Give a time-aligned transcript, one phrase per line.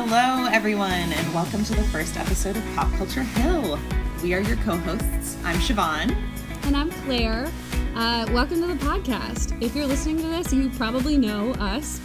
[0.00, 3.80] Hello, everyone, and welcome to the first episode of Pop Culture Hill.
[4.22, 5.36] We are your co hosts.
[5.42, 6.16] I'm Siobhan.
[6.62, 7.50] And I'm Claire.
[7.96, 9.60] Uh, welcome to the podcast.
[9.60, 12.00] If you're listening to this, you probably know us.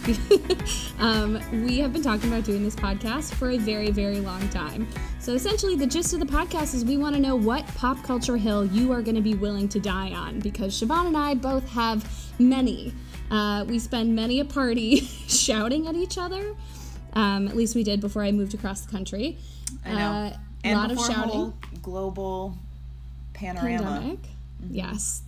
[0.98, 4.88] um, we have been talking about doing this podcast for a very, very long time.
[5.20, 8.36] So essentially, the gist of the podcast is we want to know what pop culture
[8.36, 11.68] hill you are going to be willing to die on because Siobhan and I both
[11.68, 12.92] have many.
[13.30, 16.56] Uh, we spend many a party shouting at each other.
[17.14, 19.38] Um, at least we did before I moved across the country.
[19.84, 19.98] I know.
[19.98, 21.30] Uh, a and lot of shouting.
[21.30, 22.58] whole global
[23.34, 23.84] panorama.
[23.84, 24.18] pandemic.
[24.70, 25.22] Yes.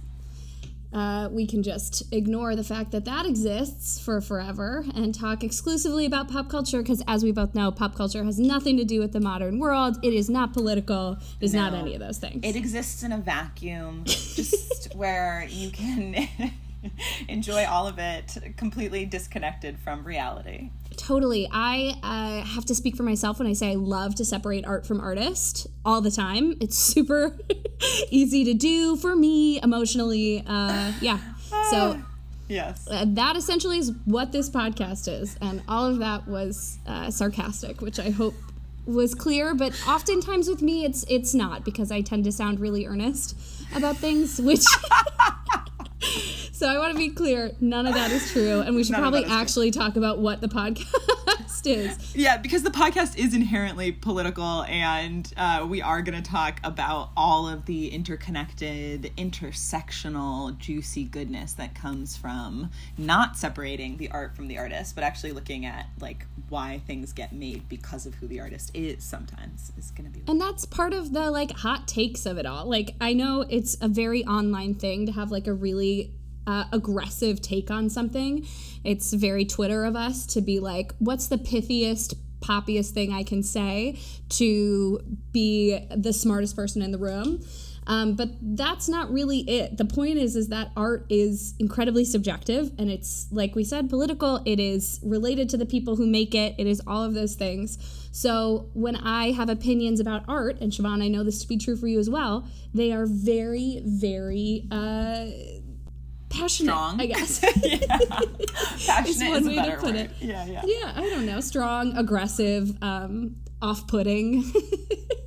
[0.93, 6.07] Uh, we can just ignore the fact that that exists for forever and talk exclusively
[6.07, 9.13] about pop culture because, as we both know, pop culture has nothing to do with
[9.13, 9.99] the modern world.
[10.03, 11.19] It is not political.
[11.41, 12.41] It is not any of those things.
[12.43, 16.29] It exists in a vacuum, just where you can
[17.29, 20.71] enjoy all of it completely disconnected from reality.
[21.07, 21.49] Totally.
[21.53, 24.85] I uh, have to speak for myself when I say I love to separate art
[24.85, 26.57] from artist all the time.
[26.61, 27.39] It's super
[28.11, 30.43] easy to do for me emotionally.
[30.45, 31.21] Uh, yeah.
[31.71, 32.03] So
[32.49, 32.89] Yes.
[32.91, 35.37] uh, that essentially is what this podcast is.
[35.41, 38.35] And all of that was uh, sarcastic, which I hope
[38.85, 39.55] was clear.
[39.55, 43.37] But oftentimes with me, it's it's not because I tend to sound really earnest
[43.77, 44.65] about things, which.
[46.53, 49.03] So I want to be clear, none of that is true, and we should None
[49.03, 49.37] probably is true.
[49.37, 50.87] actually talk about what the podcast
[51.67, 52.17] is.
[52.17, 57.11] Yeah, because the podcast is inherently political, and uh, we are going to talk about
[57.15, 64.49] all of the interconnected, intersectional, juicy goodness that comes from not separating the art from
[64.49, 68.41] the artist, but actually looking at like why things get made because of who the
[68.41, 69.05] artist is.
[69.05, 70.25] Sometimes is going to be.
[70.31, 72.65] And that's part of the like hot takes of it all.
[72.67, 75.86] Like I know it's a very online thing to have like a really
[76.47, 78.47] uh, aggressive take on something.
[78.85, 83.43] It's very Twitter of us to be like, what's the pithiest, poppiest thing I can
[83.43, 83.99] say
[84.31, 85.01] to
[85.33, 87.45] be the smartest person in the room?
[87.89, 89.77] Um, but that's not really it.
[89.79, 94.43] The point is, is that art is incredibly subjective, and it's like we said, political.
[94.45, 96.57] It is related to the people who make it.
[96.59, 97.79] It is all of those things.
[98.11, 101.77] So when I have opinions about art, and Siobhan, I know this to be true
[101.77, 105.27] for you as well, they are very, very uh,
[106.41, 106.73] passionate.
[106.73, 107.01] Strong.
[107.01, 107.41] I guess.
[108.87, 109.97] Passionate one is a way to put word.
[109.97, 110.11] it.
[110.21, 110.63] Yeah, yeah.
[110.65, 111.41] yeah, I don't know.
[111.41, 114.45] Strong, aggressive, um, off-putting.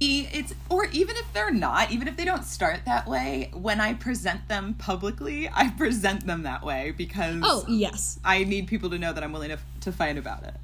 [0.02, 3.94] It's or even if they're not even if they don't start that way when i
[3.94, 8.98] present them publicly i present them that way because oh yes, i need people to
[8.98, 10.56] know that i'm willing to, to fight about it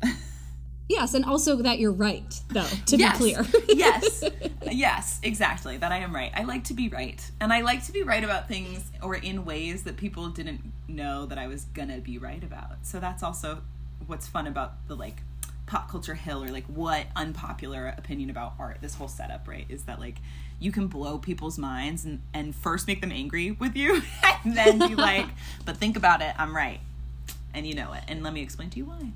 [0.88, 2.68] yes, and also that you're right, though.
[2.88, 3.46] To yes be clear.
[3.70, 4.24] yes
[4.72, 7.92] yes exactly that i am right i like to be right and i like to
[7.92, 12.00] be right about things or in ways that people didn't know that i was gonna
[12.00, 13.62] be right about so that's also
[14.08, 15.22] what's fun about the like
[15.66, 19.84] pop culture hill or like what unpopular opinion about art this whole setup right is
[19.84, 20.18] that like
[20.60, 24.80] you can blow people's minds and, and first make them angry with you and then
[24.80, 25.28] be like
[25.66, 26.80] but think about it i'm right
[27.54, 29.12] and you know it and let me explain to you why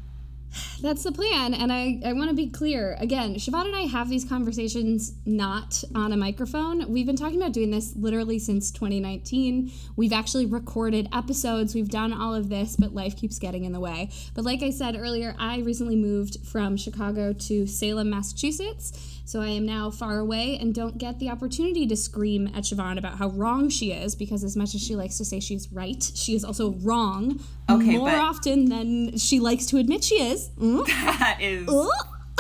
[0.81, 1.53] That's the plan.
[1.53, 2.95] And I, I want to be clear.
[2.99, 6.91] Again, Siobhan and I have these conversations not on a microphone.
[6.91, 9.71] We've been talking about doing this literally since 2019.
[9.95, 11.75] We've actually recorded episodes.
[11.75, 14.09] We've done all of this, but life keeps getting in the way.
[14.33, 19.19] But like I said earlier, I recently moved from Chicago to Salem, Massachusetts.
[19.29, 22.97] So I am now far away and don't get the opportunity to scream at Siobhan
[22.97, 26.01] about how wrong she is because as much as she likes to say she's right,
[26.16, 27.39] she is also wrong
[27.69, 30.50] Okay, more often than she likes to admit she is.
[30.59, 30.84] Mm.
[31.19, 31.69] that is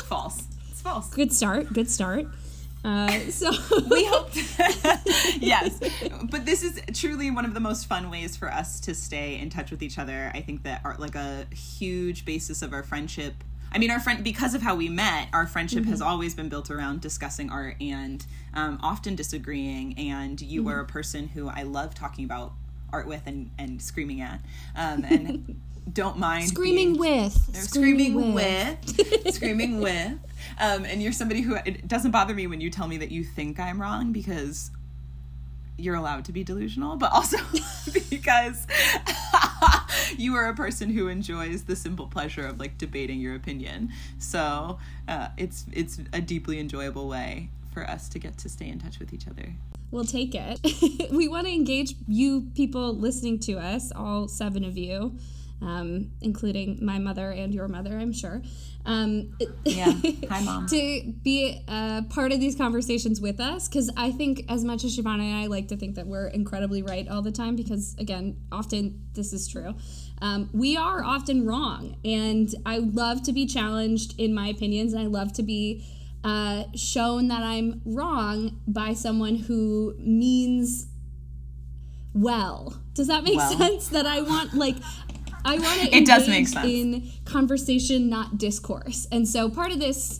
[0.05, 1.71] false it's false Good start.
[1.71, 2.25] Good start.
[2.83, 3.51] Uh, so
[3.91, 4.31] we hope
[5.39, 5.79] yes
[6.31, 9.49] but this is truly one of the most fun ways for us to stay in
[9.49, 13.33] touch with each other i think that art like a huge basis of our friendship
[13.71, 16.69] i mean our friend because of how we met our friendship has always been built
[16.71, 19.97] around discussing art and um, often disagreeing.
[19.97, 22.53] And you were a person who i love talking about
[22.91, 24.41] art with and, and screaming at.
[24.75, 25.61] Um, and
[25.93, 27.47] don't mind screaming being- with.
[27.47, 30.13] they're screaming, with, screaming with.
[30.59, 33.23] Um, and you're somebody who it doesn't bother me when you tell me that you
[33.23, 34.71] think I'm wrong because
[35.79, 37.37] you're allowed to be delusional, but also
[38.09, 38.67] because
[40.17, 43.89] you are a person who enjoys the simple pleasure of like debating your opinion.
[44.17, 48.79] So uh, it's it's a deeply enjoyable way for us to get to stay in
[48.79, 49.53] touch with each other.
[49.91, 51.11] We'll take it.
[51.11, 55.15] we want to engage you people listening to us, all seven of you.
[55.61, 58.41] Um, including my mother and your mother, I'm sure.
[58.85, 59.91] Um, yeah.
[60.29, 60.67] Hi, mom.
[60.67, 64.97] to be a part of these conversations with us, because I think as much as
[64.97, 68.37] Siobhan and I like to think that we're incredibly right all the time, because again,
[68.51, 69.75] often this is true.
[70.21, 75.01] Um, we are often wrong, and I love to be challenged in my opinions, and
[75.01, 75.85] I love to be
[76.23, 80.87] uh, shown that I'm wrong by someone who means
[82.13, 82.81] well.
[82.93, 83.57] Does that make Well.
[83.57, 83.87] sense?
[83.89, 84.75] That I want like
[85.49, 86.67] I want to It does make sense.
[86.67, 89.07] in conversation, not discourse.
[89.11, 90.19] And so part of this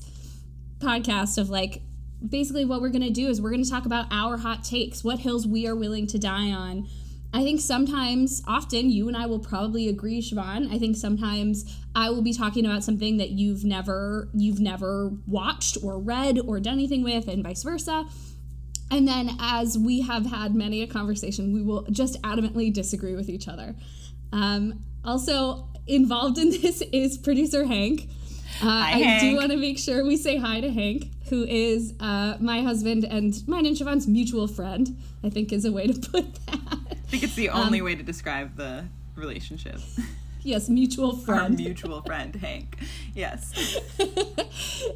[0.79, 1.81] podcast of like
[2.27, 5.03] basically what we're going to do is we're going to talk about our hot takes,
[5.03, 6.87] what hills we are willing to die on.
[7.31, 10.73] I think sometimes, often, you and I will probably agree, Siobhan.
[10.73, 15.77] I think sometimes I will be talking about something that you've never you've never watched
[15.83, 18.05] or read or done anything with, and vice versa.
[18.89, 23.29] And then, as we have had many a conversation, we will just adamantly disagree with
[23.29, 23.75] each other.
[24.31, 28.09] Um, also, involved in this is producer Hank.
[28.61, 32.35] Uh, I do want to make sure we say hi to Hank, who is uh,
[32.41, 36.33] my husband and mine and Siobhan's mutual friend, I think is a way to put
[36.47, 36.59] that.
[36.91, 38.85] I think it's the Um, only way to describe the
[39.15, 39.79] relationship.
[40.43, 41.39] yes, mutual friend.
[41.41, 41.57] Our friend.
[41.57, 42.77] mutual friend, Hank.
[43.15, 43.53] Yes.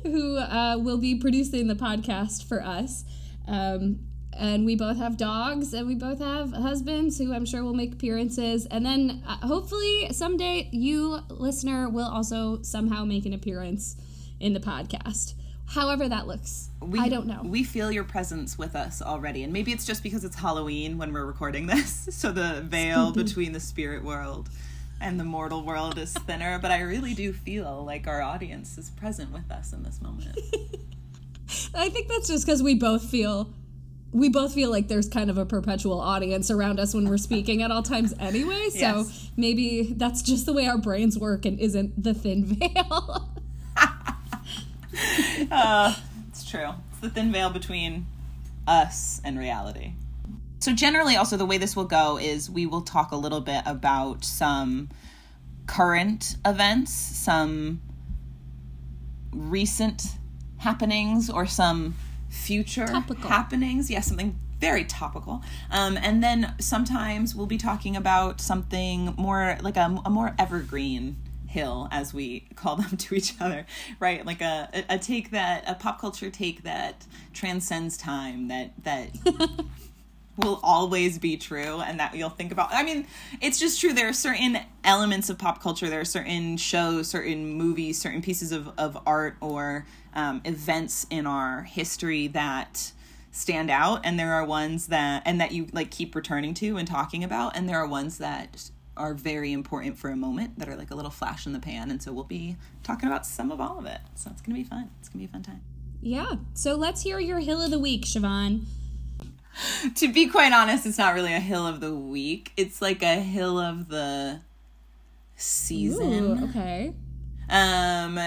[0.03, 3.05] who uh, will be producing the podcast for us.
[3.47, 3.99] Um,
[4.37, 7.93] and we both have dogs, and we both have husbands who I'm sure will make
[7.93, 8.65] appearances.
[8.65, 13.95] And then uh, hopefully someday you, listener, will also somehow make an appearance
[14.39, 15.33] in the podcast.
[15.65, 16.69] However, that looks.
[16.81, 17.41] We, I don't know.
[17.43, 19.43] We feel your presence with us already.
[19.43, 22.09] And maybe it's just because it's Halloween when we're recording this.
[22.11, 24.49] So the veil between the spirit world
[25.01, 26.59] and the mortal world is thinner.
[26.59, 30.37] But I really do feel like our audience is present with us in this moment.
[31.75, 33.49] I think that's just because we both feel.
[34.13, 37.61] We both feel like there's kind of a perpetual audience around us when we're speaking
[37.63, 38.69] at all times anyway.
[38.69, 39.31] So Yes.
[39.35, 43.29] maybe that's just the way our brains work and isn't the thin veil.
[45.51, 45.95] Uh,
[46.29, 46.69] it's true.
[46.91, 48.05] It's the thin veil between
[48.67, 49.93] us and reality.
[50.59, 53.63] So, generally, also, the way this will go is we will talk a little bit
[53.65, 54.89] about some
[55.65, 57.81] current events, some
[59.31, 60.03] recent
[60.57, 61.95] happenings, or some
[62.33, 63.29] future Topical.
[63.29, 63.89] happenings.
[63.89, 65.41] Yeah, something very topical.
[65.71, 71.17] Um, and then sometimes we'll be talking about something more like a, a more evergreen
[71.47, 73.63] hill as we call them to each other
[73.99, 79.09] right like a, a take that a pop culture take that transcends time that that
[80.37, 83.05] will always be true and that you'll think about i mean
[83.41, 87.45] it's just true there are certain elements of pop culture there are certain shows certain
[87.45, 89.85] movies certain pieces of, of art or
[90.15, 92.91] um, events in our history that
[93.31, 96.87] stand out and there are ones that and that you like keep returning to and
[96.87, 100.75] talking about and there are ones that are very important for a moment that are
[100.75, 103.59] like a little flash in the pan and so we'll be talking about some of
[103.59, 105.61] all of it so it's gonna be fun it's gonna be a fun time
[106.01, 106.33] Yeah.
[106.53, 108.65] So let's hear your hill of the week, Siobhan.
[109.95, 112.51] to be quite honest, it's not really a hill of the week.
[112.57, 114.41] It's like a hill of the
[115.35, 116.43] season.
[116.43, 116.93] Ooh, okay.
[117.49, 118.19] Um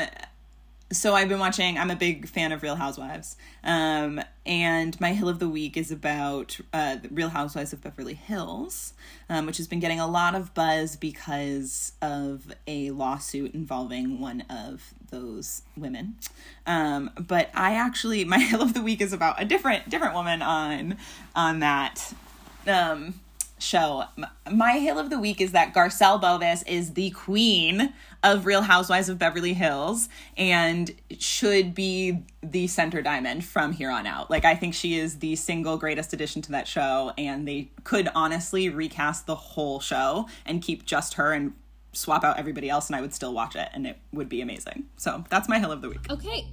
[0.93, 3.37] so I've been watching I'm a big fan of Real Housewives.
[3.65, 8.95] Um and my hill of the week is about uh Real Housewives of Beverly Hills,
[9.29, 14.43] um, which has been getting a lot of buzz because of a lawsuit involving one
[14.43, 16.17] of those women.
[16.67, 20.41] Um but I actually my hill of the week is about a different different woman
[20.41, 20.97] on
[21.35, 22.15] on that
[22.67, 23.21] um
[23.59, 24.05] show.
[24.51, 29.09] My hill of the week is that Garcelle Beauvais is the queen of Real Housewives
[29.09, 34.31] of Beverly Hills and should be the center diamond from here on out.
[34.31, 38.09] Like I think she is the single greatest addition to that show and they could
[38.15, 41.55] honestly recast the whole show and keep just her and
[41.93, 44.85] swap out everybody else and I would still watch it and it would be amazing.
[44.97, 46.11] So, that's my hill of the week.
[46.11, 46.47] Okay.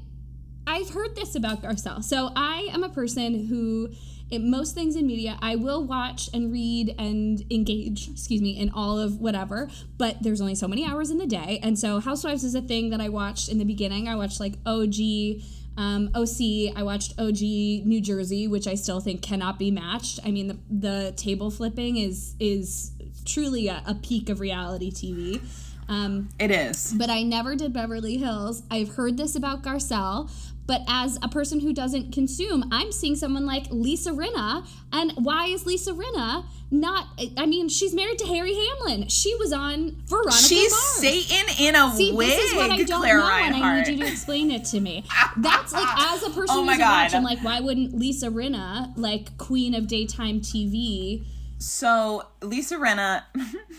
[0.65, 2.03] I've heard this about Garcelle.
[2.03, 3.89] So I am a person who,
[4.33, 8.69] in most things in media, I will watch and read and engage, excuse me, in
[8.71, 11.59] all of whatever, but there's only so many hours in the day.
[11.61, 14.07] And so Housewives is a thing that I watched in the beginning.
[14.07, 14.95] I watched like OG.
[15.75, 20.19] Um, OC, I watched OG New Jersey, which I still think cannot be matched.
[20.23, 22.91] I mean, the, the table flipping is is
[23.25, 25.41] truly a, a peak of reality TV.
[25.89, 26.93] Um, It is.
[26.95, 28.61] but I never did Beverly Hills.
[28.69, 30.29] I've heard this about Garcelle,
[30.65, 34.65] but as a person who doesn't consume, I'm seeing someone like Lisa Rinna.
[34.91, 37.07] And why is Lisa Rinna not?
[37.37, 39.09] I mean, she's married to Harry Hamlin.
[39.09, 40.83] She was on Veronica She's Mars.
[40.99, 42.29] Satan in a See, wig.
[42.29, 44.79] this is what I don't Claire know, and I need you to explain it to
[44.79, 45.03] me.
[45.37, 48.29] That's like, as a person Oh who my doesn't watch, I'm like, why wouldn't Lisa
[48.29, 51.25] Rinna, like queen of daytime TV,
[51.63, 53.23] So Lisa Rinna,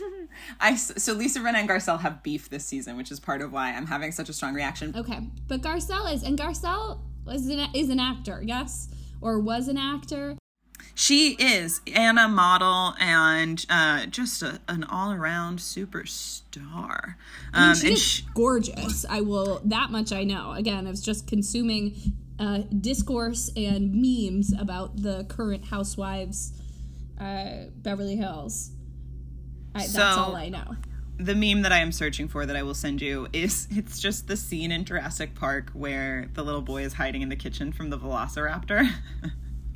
[0.61, 3.73] I so Lisa Rinna and Garcelle have beef this season, which is part of why
[3.75, 4.95] I'm having such a strong reaction.
[4.97, 8.89] Okay, but Garcelle is, and Garcelle was an, is an actor, yes,
[9.21, 10.37] or was an actor.
[10.95, 17.15] She is Anna model and uh, just a, an all around superstar.
[17.53, 19.05] I mean, Um, she and is sh- gorgeous.
[19.09, 20.53] I will that much I know.
[20.53, 21.95] Again, I was just consuming
[22.39, 26.53] uh, discourse and memes about the current housewives,
[27.21, 28.71] uh, Beverly Hills.
[29.75, 30.77] I, that's So- all I know.
[31.19, 34.27] the meme that I am searching for that I will send you is it's just
[34.27, 37.91] the scene in Jurassic Park where the little boy is hiding in the kitchen from
[37.91, 38.89] the velociraptor.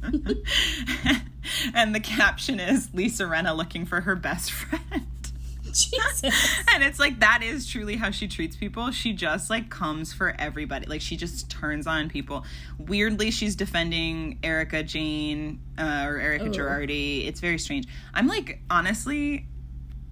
[1.75, 5.07] and the caption is Lisa Rinna looking for her best friend.
[5.73, 6.23] Jesus.
[6.75, 8.91] and it's like that is truly how she treats people.
[8.91, 10.87] She just like comes for everybody.
[10.87, 12.45] Like she just turns on people.
[12.79, 16.51] Weirdly, she's defending Erika Jayne uh, or Erika Oh.
[16.51, 17.27] Girardi.
[17.27, 17.87] It's very strange.
[18.15, 19.47] I'm like honestly,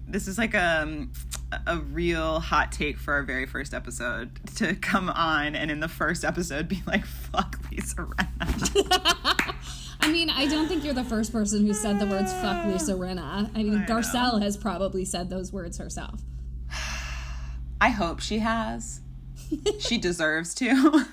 [0.08, 1.06] this is like a
[1.66, 5.88] a real hot take for our very first episode to come on and in the
[5.88, 9.40] first episode be like fuck Lisa Rinna.
[10.06, 12.92] I mean, I don't think you're the first person who said the words "fuck Lisa
[12.92, 13.86] Rinna." I mean, I know.
[13.86, 16.20] Garcelle has probably said those words herself.
[17.80, 19.00] I hope she has.
[19.80, 21.06] she deserves to.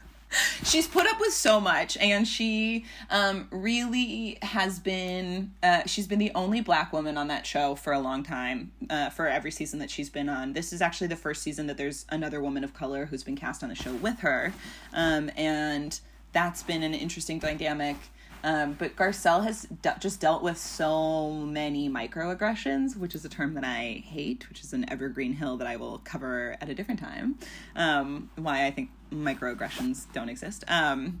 [0.64, 5.52] She's put up with so much, and she um, really has been.
[5.62, 8.72] Uh, she's been the only black woman on that show for a long time.
[8.88, 11.76] Uh, for every season that she's been on, this is actually the first season that
[11.76, 14.54] there's another woman of color who's been cast on the show with her,
[14.94, 16.00] um, and
[16.32, 17.96] that's been an interesting dynamic.
[18.44, 23.54] Um, but Garcelle has de- just dealt with so many microaggressions, which is a term
[23.54, 27.00] that I hate, which is an evergreen hill that I will cover at a different
[27.00, 27.38] time.
[27.74, 30.64] Um, why I think microaggressions don't exist.
[30.68, 31.20] Um,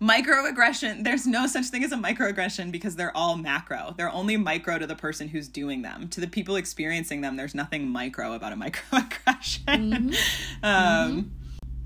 [0.00, 3.94] microaggression, there's no such thing as a microaggression because they're all macro.
[3.96, 6.08] They're only micro to the person who's doing them.
[6.08, 10.16] To the people experiencing them, there's nothing micro about a microaggression.
[10.62, 11.32] um,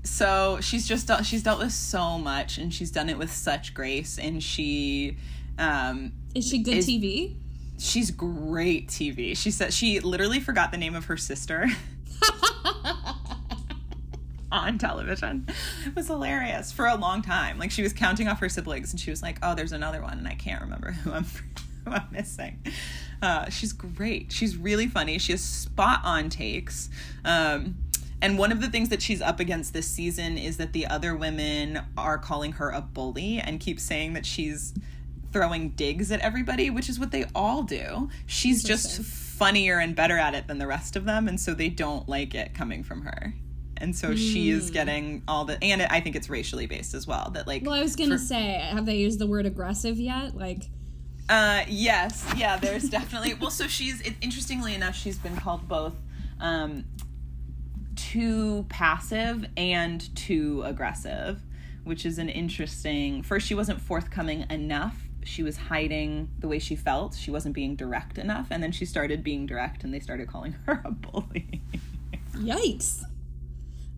[0.09, 3.73] so she's just dealt, she's dealt with so much and she's done it with such
[3.73, 5.17] grace and she
[5.57, 7.35] um Is she good Is- TV?
[7.77, 11.65] she's great tv she said she literally forgot the name of her sister
[14.51, 15.45] on television.
[15.85, 17.59] It was hilarious for a long time.
[17.59, 20.17] Like she was counting off her siblings and she was like oh there's another one
[20.17, 21.23] and i can't remember who i'm
[21.85, 22.59] who i'm missing.
[23.21, 24.31] Uh, she's great.
[24.31, 25.17] She's really funny.
[25.17, 26.89] She has spot on takes.
[27.25, 27.75] Um,
[28.21, 31.15] and one of the things that she's up against this season is that the other
[31.15, 34.73] women are calling her a bully and keep saying that she's
[35.31, 38.09] throwing digs at everybody, which is what they all do.
[38.25, 41.69] She's just funnier and better at it than the rest of them, and so they
[41.69, 43.33] don't like it coming from her.
[43.77, 47.29] And so she is getting all the, and I think it's racially based as well.
[47.33, 50.35] That like, Well, I was gonna for- say, have they used the word aggressive yet?
[50.35, 50.63] Like,
[51.29, 52.57] Uh, yes, yeah.
[52.57, 53.51] There's definitely well.
[53.51, 55.93] So she's it, interestingly enough, she's been called both
[56.41, 56.83] um,
[58.11, 61.41] too passive and too aggressive,
[61.83, 63.23] which is an interesting.
[63.23, 64.95] First, she wasn't forthcoming enough.
[65.23, 67.13] She was hiding the way she felt.
[67.15, 70.53] She wasn't being direct enough, and then she started being direct, and they started calling
[70.65, 71.61] her a bully.
[72.33, 73.03] yikes.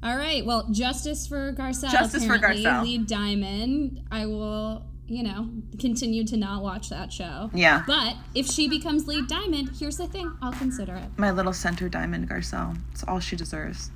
[0.03, 0.43] All right.
[0.45, 1.91] Well, justice for Garcelle.
[1.91, 2.37] Justice for.
[2.39, 2.83] Garcelle.
[2.83, 4.01] Lead Diamond.
[4.11, 5.47] I will, you know,
[5.79, 7.51] continue to not watch that show.
[7.53, 11.05] yeah, But if she becomes lead diamond, here's the thing: I'll consider it.
[11.17, 12.75] my little center diamond Garcelle.
[12.91, 13.91] It's all she deserves.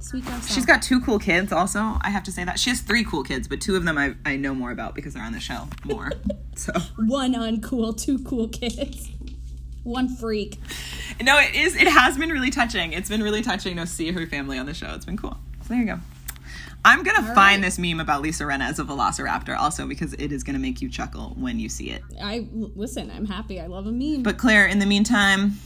[0.00, 0.54] Sweet Garcelle.
[0.54, 1.98] She's got two cool kids, also.
[2.00, 2.58] I have to say that.
[2.58, 5.14] She has three cool kids, but two of them I, I know more about because
[5.14, 6.12] they're on the show more.
[6.56, 9.10] so, one uncool, two cool kids,
[9.84, 10.58] one freak.
[11.22, 12.92] no, it is, it has been really touching.
[12.92, 14.94] It's been really touching to see her family on the show.
[14.94, 15.36] It's been cool.
[15.62, 15.98] So, there you go.
[16.82, 17.60] I'm going to find right.
[17.60, 20.80] this meme about Lisa Rinna as a velociraptor also because it is going to make
[20.80, 22.02] you chuckle when you see it.
[22.22, 23.10] I listen.
[23.10, 23.60] I'm happy.
[23.60, 24.22] I love a meme.
[24.22, 25.58] But, Claire, in the meantime,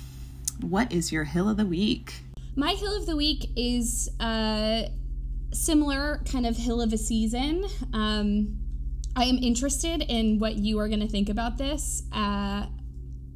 [0.61, 2.24] what is your hill of the week?
[2.57, 4.83] My hill of the week is uh,
[5.53, 7.65] similar kind of hill of a season.
[7.93, 8.57] Um,
[9.17, 12.03] I am interested in what you are going to think about this.
[12.13, 12.67] Uh,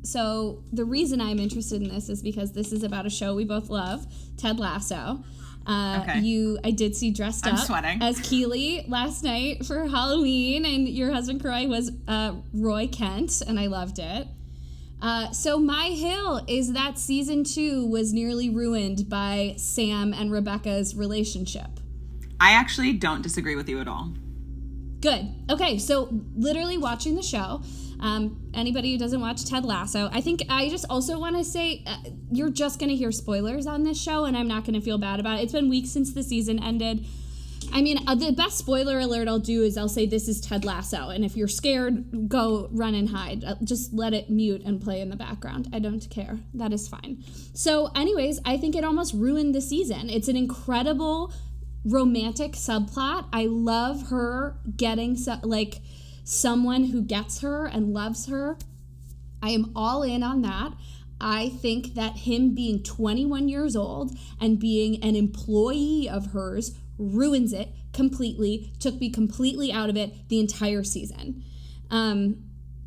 [0.02, 3.44] so the reason I'm interested in this is because this is about a show we
[3.44, 4.06] both love,
[4.36, 5.22] Ted Lasso.
[5.66, 6.20] Uh, Okay.
[6.20, 8.00] You, I did see dressed I'm up sweating.
[8.00, 13.60] as Keely last night for Halloween, and your husband Croy was uh, Roy Kent, and
[13.60, 14.26] I loved it.
[15.00, 20.96] Uh, so my hill is that season two was nearly ruined by Sam and Rebecca's
[20.96, 21.80] relationship.
[22.40, 24.12] I actually don't disagree with you at all.
[25.00, 25.28] Good.
[25.48, 27.62] Okay, so literally watching the show.
[28.00, 31.82] Um, anybody who doesn't watch Ted Lasso, I think I just also want to say
[31.86, 31.96] uh,
[32.30, 34.98] you're just going to hear spoilers on this show, and I'm not going to feel
[34.98, 35.42] bad about it.
[35.42, 37.04] It's been weeks since the season ended.
[37.72, 40.64] I mean, uh, the best spoiler alert I'll do is I'll say this is Ted
[40.64, 43.44] Lasso, and if you're scared, go run and hide.
[43.44, 45.68] Uh, Just let it mute and play in the background.
[45.72, 46.38] I don't care.
[46.54, 47.22] That is fine.
[47.54, 50.10] So, anyways, I think it almost ruined the season.
[50.10, 51.32] It's an incredible
[51.84, 53.26] romantic subplot.
[53.32, 55.80] I love her getting like
[56.24, 58.58] someone who gets her and loves her.
[59.42, 60.72] I am all in on that.
[61.20, 67.52] I think that him being 21 years old and being an employee of hers ruins
[67.52, 71.42] it completely, took me completely out of it the entire season.
[71.90, 72.44] Um,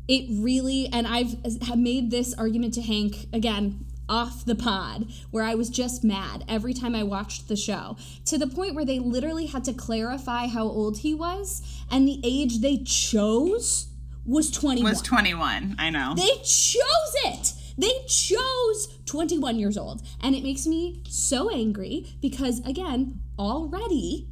[0.08, 5.44] it really, and I've have made this argument to Hank again off the pod where
[5.44, 8.98] I was just mad every time I watched the show to the point where they
[8.98, 13.88] literally had to clarify how old he was and the age they chose
[14.26, 14.90] was 21.
[14.90, 15.76] Was 21.
[15.78, 16.14] I know.
[16.16, 17.54] They chose it.
[17.78, 20.02] They chose 21 years old.
[20.20, 24.28] And it makes me so angry because, again, already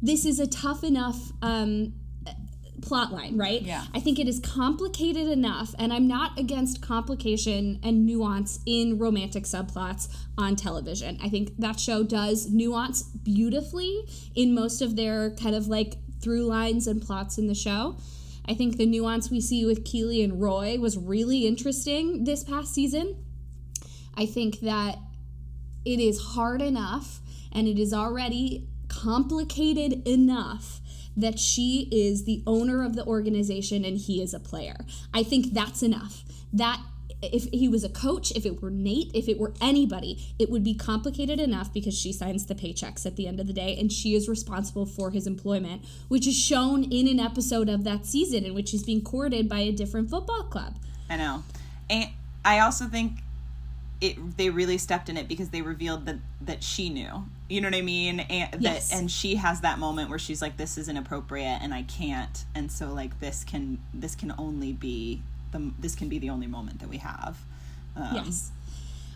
[0.00, 1.92] this is a tough enough um,
[2.80, 3.62] plot line, right?
[3.62, 3.84] Yeah.
[3.94, 9.44] I think it is complicated enough, and I'm not against complication and nuance in romantic
[9.44, 11.18] subplots on television.
[11.22, 16.44] I think that show does nuance beautifully in most of their kind of like through
[16.44, 17.96] lines and plots in the show.
[18.46, 22.72] I think the nuance we see with Keely and Roy was really interesting this past
[22.72, 23.24] season.
[24.16, 24.98] I think that
[25.84, 27.20] it is hard enough
[27.52, 30.80] and it is already complicated enough
[31.16, 34.76] that she is the owner of the organization and he is a player.
[35.12, 36.22] I think that's enough.
[36.52, 36.80] That
[37.20, 40.62] if he was a coach, if it were Nate, if it were anybody, it would
[40.62, 43.90] be complicated enough because she signs the paychecks at the end of the day and
[43.90, 48.44] she is responsible for his employment, which is shown in an episode of that season
[48.44, 50.76] in which he's being courted by a different football club.
[51.10, 51.42] I know.
[51.90, 52.10] And
[52.44, 53.18] I also think
[54.00, 57.24] it they really stepped in it because they revealed that that she knew.
[57.48, 58.20] You know what I mean?
[58.20, 58.92] And that Yes.
[58.92, 62.70] and she has that moment where she's like this is inappropriate and I can't and
[62.70, 66.80] so like this can this can only be the this can be the only moment
[66.80, 67.38] that we have.
[67.96, 68.52] Um, Yes.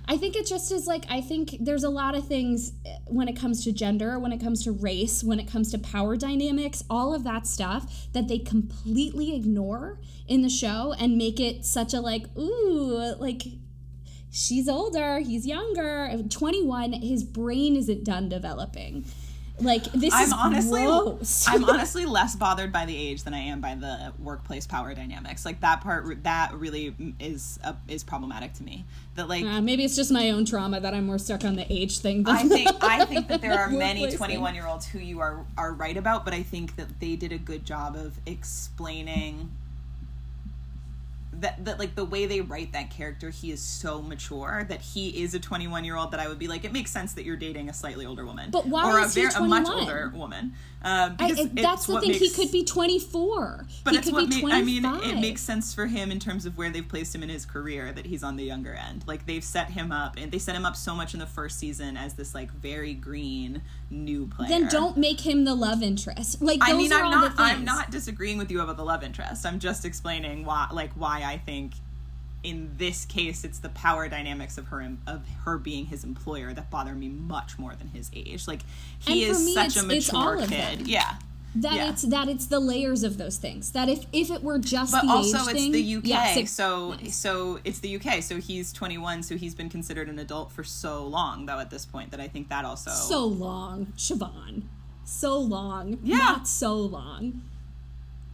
[0.08, 3.28] I think it just is like, I think there's a lot of things eh, when
[3.28, 6.82] it comes to gender, when it comes to race, when it comes to power dynamics,
[6.90, 11.94] all of that stuff that they completely ignore in the show and make it such
[11.94, 13.44] a like, ooh, like
[14.32, 16.10] she's older, he's younger.
[16.28, 19.04] 21, his brain isn't done developing.
[19.60, 21.44] Like, this is I'm honestly gross.
[21.46, 25.44] I'm honestly less bothered by the age than I am by the workplace power dynamics.
[25.44, 28.84] Like that part that really is uh, is problematic to me.
[29.14, 31.70] That like Uh, maybe it's just my own trauma that I'm more stuck on the
[31.70, 32.26] age thing.
[32.26, 35.72] I think I think that there are many 21 year olds who you are are
[35.72, 39.50] right about, but I think that they did a good job of explaining
[41.42, 45.22] that that like the way they write that character, he is so mature that he
[45.22, 47.36] is a 21 year old that I would be like, it makes sense that you're
[47.36, 50.54] dating a slightly older woman, But why or a, is he a much older woman.
[50.84, 52.14] Um, I, because it- that's the what thing.
[52.14, 53.66] He could be 24.
[53.84, 56.44] but he it's could what ma- I mean, it makes sense for him in terms
[56.44, 59.04] of where they've placed him in his career that he's on the younger end.
[59.06, 61.58] Like they've set him up, and they set him up so much in the first
[61.58, 64.48] season as this like very green new player.
[64.48, 66.42] Then don't make him the love interest.
[66.42, 67.34] Like I mean, I'm not.
[67.38, 69.46] I'm not disagreeing with you about the love interest.
[69.46, 71.72] I'm just explaining why, like, why I think
[72.42, 76.70] in this case it's the power dynamics of her of her being his employer that
[76.70, 78.48] bother me much more than his age.
[78.48, 78.62] Like
[78.98, 80.78] he is me, such a it's- it's all mature of kid.
[80.80, 80.86] them.
[80.86, 81.14] Yeah.
[81.54, 81.90] that yeah.
[81.90, 83.70] it's that it's the layers of those things.
[83.72, 86.48] That if if it were just But the also age it's thing, the UK, it-
[86.48, 88.22] so so it's the UK.
[88.22, 91.58] So he's 21, so he's been considered an adult for so long, though.
[91.60, 94.62] At this point, that I think that also so long, Siobhan.
[95.04, 95.98] So long.
[96.02, 96.16] Yeah.
[96.18, 97.42] Not so long.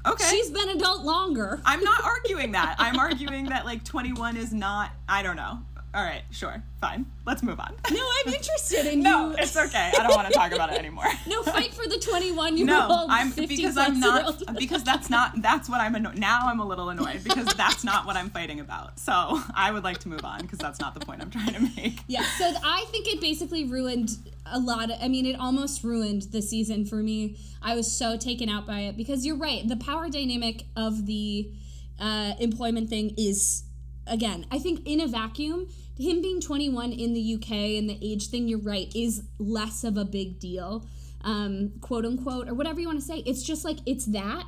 [0.07, 0.25] Okay.
[0.31, 1.61] She's been adult longer.
[1.67, 2.77] I'm not arguing that.
[2.79, 4.91] I'm arguing that like 21 is not.
[5.09, 5.59] I don't know.
[5.95, 7.07] All right, sure, fine.
[7.25, 7.75] Let's move on.
[7.91, 9.37] No, I'm interested in No, you.
[9.39, 9.91] it's okay.
[9.99, 11.07] I don't want to talk about it anymore.
[11.27, 13.11] No, fight for the 21 year No, old.
[13.11, 16.91] I'm because I'm not because that's not that's what I'm anno- now I'm a little
[16.91, 18.99] annoyed because that's not what I'm fighting about.
[18.99, 21.61] So I would like to move on because that's not the point I'm trying to
[21.61, 22.01] make.
[22.07, 24.11] Yeah, so I think it basically ruined
[24.51, 24.91] a lot.
[24.91, 27.39] Of, I mean, it almost ruined the season for me.
[27.63, 29.67] I was so taken out by it because you're right.
[29.67, 31.51] The power dynamic of the
[31.99, 33.65] uh, employment thing is,
[34.07, 38.29] again, I think in a vacuum, him being 21 in the UK and the age
[38.29, 40.87] thing, you're right, is less of a big deal,
[41.23, 43.19] um, quote unquote, or whatever you want to say.
[43.27, 44.45] It's just like, it's that.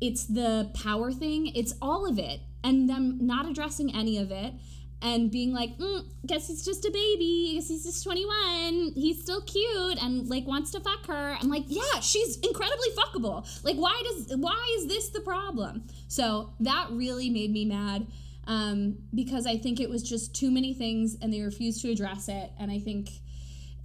[0.00, 1.48] It's the power thing.
[1.54, 2.40] It's all of it.
[2.64, 4.54] And them not addressing any of it
[5.00, 7.52] and being like, mm, guess he's just a baby.
[7.54, 8.92] Guess he's just 21.
[8.94, 11.36] He's still cute and like wants to fuck her.
[11.40, 13.64] I'm like, yeah, she's incredibly fuckable.
[13.64, 15.84] Like, why does why is this the problem?
[16.08, 18.06] So that really made me mad
[18.46, 22.28] um, because I think it was just too many things and they refused to address
[22.28, 22.50] it.
[22.58, 23.10] And I think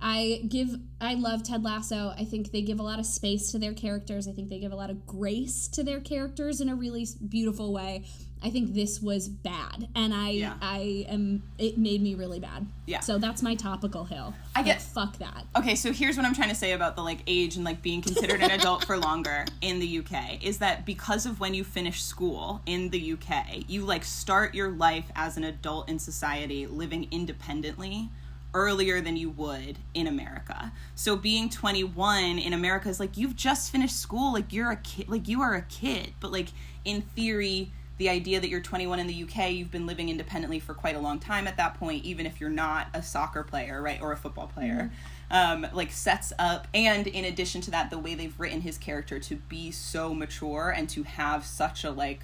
[0.02, 2.13] I give I love Ted Lasso.
[2.17, 4.28] I think they give a lot of space to their characters.
[4.28, 7.71] I think they give a lot of grace to their characters in a really beautiful
[7.71, 8.06] way.
[8.43, 10.53] I think this was bad, and I Yeah.
[10.62, 12.67] I am it made me really bad.
[12.86, 12.99] Yeah.
[12.99, 14.34] So that's my topical hill.
[14.53, 15.45] I Like, get- fuck that.
[15.56, 18.01] Okay, so here's what I'm trying to say about the like age and like being
[18.01, 22.03] considered an adult for longer in the UK is that because of when you finish
[22.03, 27.08] school in the UK, you like start your life as an adult in society living
[27.12, 28.10] independently
[28.53, 30.71] earlier than you would in America.
[30.95, 35.08] So being 21 in America is like you've just finished school, like you're a kid,
[35.10, 36.49] like you are a kid, but like
[36.86, 37.71] in theory
[38.03, 40.99] the idea that you're 21 in the UK, you've been living independently for quite a
[40.99, 44.17] long time at that point, even if you're not a soccer player, right, or a
[44.17, 44.91] football player,
[45.31, 46.67] um, like sets up.
[46.73, 50.69] And in addition to that, the way they've written his character to be so mature
[50.69, 52.23] and to have such a like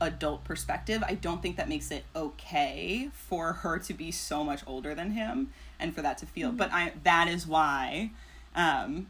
[0.00, 4.62] adult perspective, I don't think that makes it okay for her to be so much
[4.66, 6.52] older than him and for that to feel.
[6.52, 8.12] But I that is why,
[8.56, 9.08] um,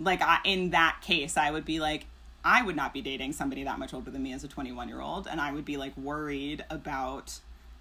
[0.00, 2.06] like I in that case, I would be like,
[2.48, 5.02] I would not be dating somebody that much older than me as a 21 year
[5.02, 7.40] old, and I would be like worried about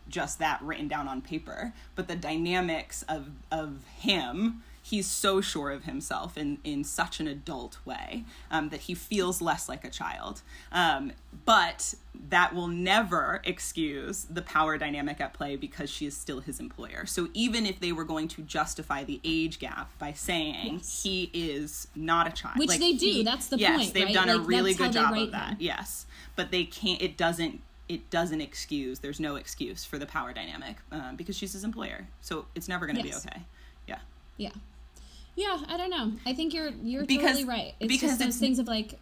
[0.09, 1.73] just that written down on paper.
[1.95, 7.27] But the dynamics of of him, he's so sure of himself in in such an
[7.27, 10.41] adult way um, that he feels less like a child.
[10.71, 11.11] Um,
[11.45, 11.93] but
[12.29, 17.05] that will never excuse the power dynamic at play because she is still his employer.
[17.05, 21.03] So even if they were going to justify the age gap by saying Yes.
[21.03, 24.05] he is not a child, Which like, they do, he- that's the yes, point, they've
[24.05, 24.13] right?
[24.13, 25.49] done a really good job of that.
[25.51, 25.57] him.
[25.59, 27.01] Yes, but they can't.
[27.01, 27.61] It doesn't.
[27.89, 28.99] It doesn't excuse.
[28.99, 32.07] There's no excuse for the power dynamic um, because she's his employer.
[32.21, 33.23] So it's never going to Yes.
[33.23, 33.41] be okay.
[33.87, 33.99] Yeah.
[34.37, 34.49] Yeah.
[35.37, 36.13] Yeah, I don't know.
[36.25, 37.75] I think you're you're Because- totally right.
[37.79, 38.99] It's because just those things of like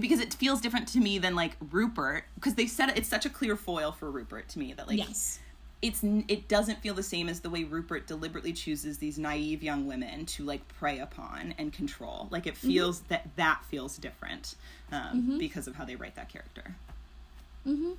[0.00, 3.26] because it feels different to me than like Rupert because they said it, it's such
[3.26, 5.38] a clear foil for Rupert to me that like yes.
[5.82, 9.86] it's it doesn't feel the same as the way Rupert deliberately chooses these naive young
[9.86, 12.28] women to like prey upon and control.
[12.30, 12.68] Like it mm-hmm.
[12.68, 14.56] feels that that feels different
[14.90, 15.38] um, mm-hmm.
[15.38, 16.74] because of how they write that character.
[17.66, 17.92] Mm-hmm.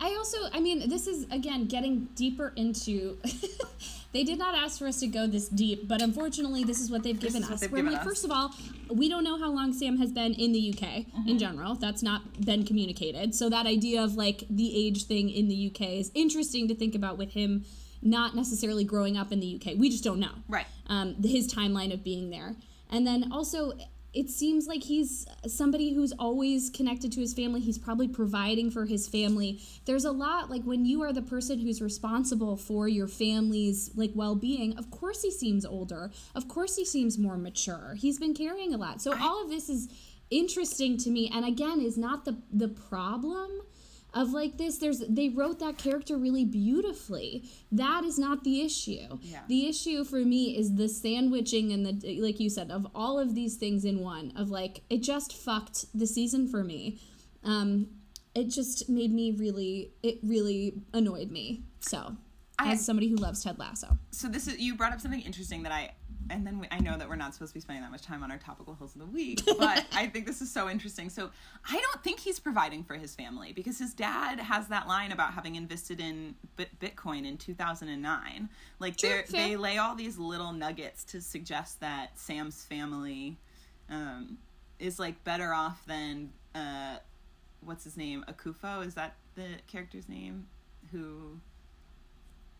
[0.00, 3.18] I also, I mean, this is again getting deeper into.
[4.12, 7.02] they did not ask for us to go this deep, but unfortunately, this is what
[7.02, 7.60] they've given us.
[7.60, 8.06] they've Where given like, us.
[8.08, 8.54] first of all,
[8.90, 11.28] we don't know how long Sam has been in the UK Mm-hmm.
[11.28, 11.74] in general.
[11.74, 13.34] That's not been communicated.
[13.34, 16.94] So that idea of like the age thing in the UK is interesting to think
[16.94, 17.64] about with him
[18.02, 19.76] not necessarily growing up in the UK.
[19.78, 20.32] We just don't know.
[20.48, 20.66] Right.
[20.86, 22.56] um, his timeline of being there.
[22.90, 23.74] And then also,
[24.12, 27.60] it seems like he's somebody who's always connected to his family.
[27.60, 29.60] He's probably providing for his family.
[29.84, 34.10] There's a lot like when you are the person who's responsible for your family's like
[34.14, 34.76] well-being.
[34.76, 36.10] Of course, he seems older.
[36.34, 37.94] Of course, he seems more mature.
[37.96, 39.00] He's been carrying a lot.
[39.00, 39.88] So all of this is
[40.30, 41.30] interesting to me.
[41.32, 43.62] And again, is not the the problem
[44.14, 47.44] of like this there's they wrote that character really beautifully.
[47.70, 49.18] That is not the issue.
[49.22, 49.40] Yeah.
[49.48, 53.34] the issue for me is the sandwiching and the like you said of all of
[53.34, 56.98] these things in one of like it just fucked the season for me.
[57.44, 57.88] Um
[58.34, 61.64] it just made me really it really annoyed me.
[61.80, 62.16] So
[62.58, 63.96] I- as somebody who loves ted lasso.
[64.10, 65.92] So this is you brought up something interesting that I
[66.28, 68.22] and then we, I know that we're not supposed to be spending that much time
[68.22, 71.08] on our topical hills of the week, but I think this is so interesting.
[71.08, 71.30] So
[71.68, 75.32] I don't think he's providing for his family because his dad has that line about
[75.32, 78.48] having invested in Bitcoin in 2009.
[78.78, 83.38] Like they they lay all these little nuggets to suggest that Sam's family
[83.88, 84.38] um,
[84.78, 86.96] is like better off than uh,
[87.60, 90.46] what's his name Akufo is that the character's name
[90.92, 91.38] who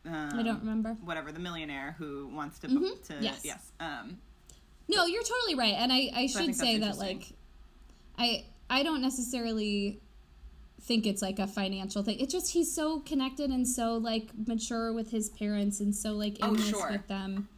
[0.06, 3.02] um, i don't remember whatever the millionaire who wants to Mhm.
[3.06, 3.40] to Yes.
[3.44, 4.18] yes um
[4.88, 7.28] No, you're totally right, and I, I I should think say that like,
[8.18, 10.00] I I don't necessarily
[10.82, 12.18] think it's like a financial thing.
[12.18, 16.40] It's just he's so connected and so like mature with his parents and so like
[16.40, 16.90] in Oh, this sure.
[16.90, 17.48] with them.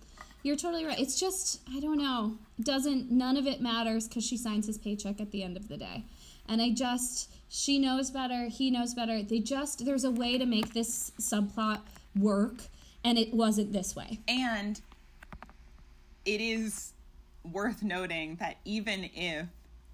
[0.43, 0.99] You're totally right.
[0.99, 2.37] It's just I don't know.
[2.59, 5.69] It doesn't none of it matters because she signs his paycheck at the end of
[5.69, 6.05] the day,
[6.47, 8.49] and I just she knows better.
[8.49, 9.23] He knows better.
[9.23, 11.81] They just there's a way to make this subplot
[12.19, 12.57] work,
[13.05, 14.19] and it wasn't this way.
[14.29, 14.81] and
[16.25, 16.93] it is
[17.43, 19.47] worth noting that even if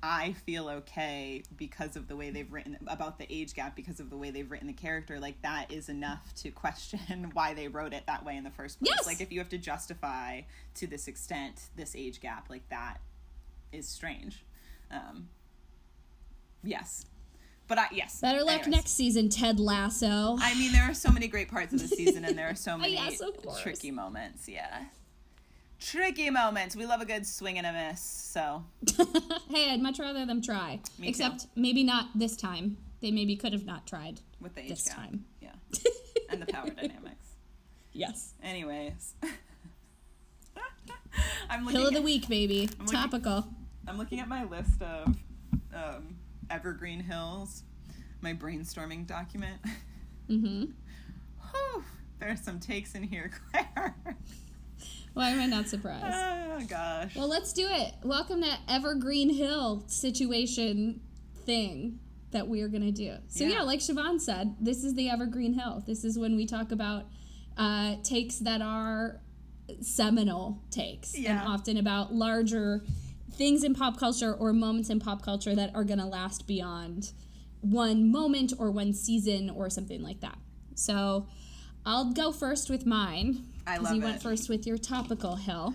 [0.03, 4.11] I feel okay because of the way they've written about the age gap because of
[4.11, 7.95] the way they've written the character like that is enough to question why they wrote
[7.95, 9.07] it that way in the first place Yes.
[9.07, 10.43] like if you have to justify
[10.75, 12.99] to this extent this age gap like that
[13.73, 14.45] is strange
[14.91, 15.29] um
[16.63, 17.07] yes
[17.69, 18.69] but i yes Better luck Anyways.
[18.75, 20.37] next season, Ted Lasso.
[20.41, 22.77] I mean, there are so many great parts of the season, and there are so
[22.79, 23.21] many Yes,
[23.63, 24.49] tricky moments.
[24.49, 24.85] Yeah,
[25.81, 26.75] tricky moments.
[26.77, 28.01] We love a good swing and a miss.
[28.01, 28.65] So
[29.51, 30.81] hey, I'd much rather them try.
[30.99, 32.79] Me Except maybe not this time.
[33.01, 34.21] They maybe could have not tried.
[34.41, 35.25] with the age This gap, time.
[35.41, 35.51] yeah,
[36.31, 37.27] and the power dynamics.
[37.93, 38.35] Yes.
[38.43, 39.15] Anyways,
[41.51, 42.69] I'm looking Pill of the at- week, baby.
[42.79, 43.47] looking- Topical.
[43.87, 45.17] I'm looking at my list of
[45.75, 46.17] um,
[46.51, 47.63] Evergreen Hills,
[48.21, 49.61] my brainstorming document.
[50.31, 50.65] Mm-hmm.
[51.53, 51.85] Whew,
[52.21, 53.97] there's some takes in here, Claire.
[55.15, 56.05] Why am I not surprised?
[56.07, 57.17] oh gosh.
[57.17, 57.95] Well, let's do it.
[58.03, 61.01] Welcome to Evergreen Hill situation
[61.45, 61.99] thing
[62.31, 63.15] that we are going to do.
[63.29, 63.55] So, yeah.
[63.57, 63.63] Yeah.
[63.63, 65.83] like Siobhan said, this is the Evergreen Hill.
[65.87, 67.07] This is when we talk about
[67.57, 69.21] uh, takes that are
[69.81, 72.85] seminal takes and often about larger
[73.39, 77.13] things in pop culture or moments in pop culture that are going to last beyond
[77.61, 80.39] one moment or one season or something like that.
[80.75, 81.27] So,
[81.87, 83.47] I'll go first with mine.
[83.67, 85.75] I love You went first with your topical hill.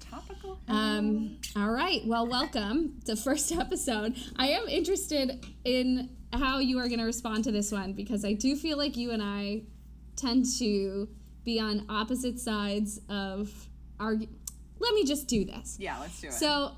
[0.00, 0.58] Topical.
[0.66, 2.00] Um, all right.
[2.04, 4.16] Well, welcome to first episode.
[4.36, 8.32] I am interested in how you are going to respond to this one because I
[8.32, 9.62] do feel like you and I
[10.16, 11.08] tend to
[11.44, 13.50] be on opposite sides of
[14.00, 14.28] argue.
[14.80, 15.76] Let me just do this.
[15.78, 16.32] yeah, let's do it.
[16.32, 16.72] So,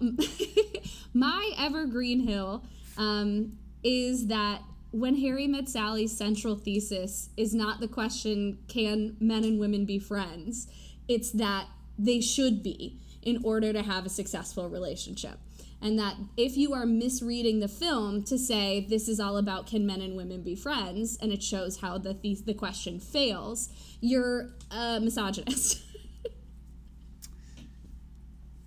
[1.14, 2.64] my evergreen hill
[2.96, 9.44] um, is that when Harry met Sally's central thesis is not the question, can men
[9.44, 10.66] and women be friends?
[11.08, 11.66] It's that
[11.98, 15.38] they should be in order to have a successful relationship.
[15.82, 19.86] And that if you are misreading the film to say this is all about can
[19.86, 24.50] men and women be friends, and it shows how the, the, the question fails, you're
[24.70, 25.82] a misogynist.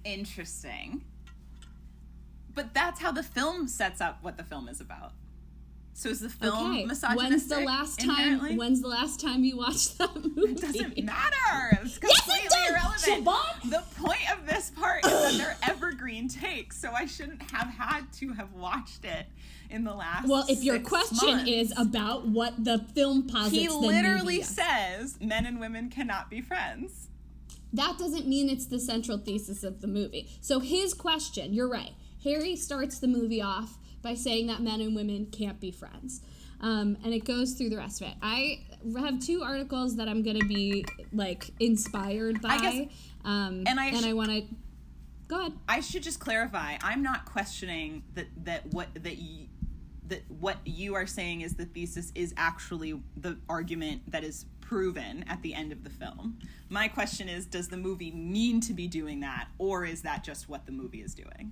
[0.03, 1.03] Interesting.
[2.55, 5.13] But that's how the film sets up what the film is about.
[5.95, 6.85] So is the film Okay.
[6.85, 7.29] misogynistic?
[7.29, 8.09] When's the last time?
[8.09, 8.57] inherently?
[8.57, 10.51] When's the last time you watched that movie?
[10.53, 11.79] It doesn't matter.
[11.83, 13.25] It's completely does, irrelevant.
[13.25, 13.69] Siobhan.
[13.69, 18.11] The point of this part is that they're evergreen takes, so I shouldn't have had
[18.13, 19.27] to have watched it
[19.69, 20.27] in the last.
[20.27, 21.49] Well, if your question months.
[21.51, 27.09] is about what the film posits, he literally says men and women cannot be friends.
[27.73, 30.29] That doesn't mean it's the central thesis of the movie.
[30.41, 31.91] So his question, you're right.
[32.23, 36.21] Harry starts the movie off by saying that men and women can't be friends.
[36.62, 38.13] Um, and it goes through the rest of it.
[38.21, 38.59] I
[38.97, 42.57] have two articles that I'm going to be like inspired by.
[42.57, 42.88] guess-
[43.25, 44.43] um, and I and sh- I want to
[45.27, 45.53] go ahead.
[45.67, 46.77] I should just clarify.
[46.81, 49.47] I'm not questioning that that what that y-
[50.07, 55.26] that what you are saying is the thesis is actually the argument that is proven
[55.28, 56.39] at the end of the film.
[56.69, 60.49] My question is does the movie mean to be doing that or is that just
[60.49, 61.52] what the movie is doing?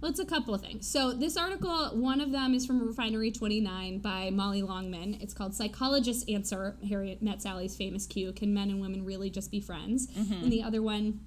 [0.00, 0.88] Well, it's a couple of things.
[0.88, 5.18] So, this article, one of them is from Refinery 29 by Molly Longman.
[5.20, 9.50] It's called Psychologists Answer Harry Met Sally's famous cue Can Men and Women Really Just
[9.50, 10.06] Be Friends?
[10.40, 11.18] And the other one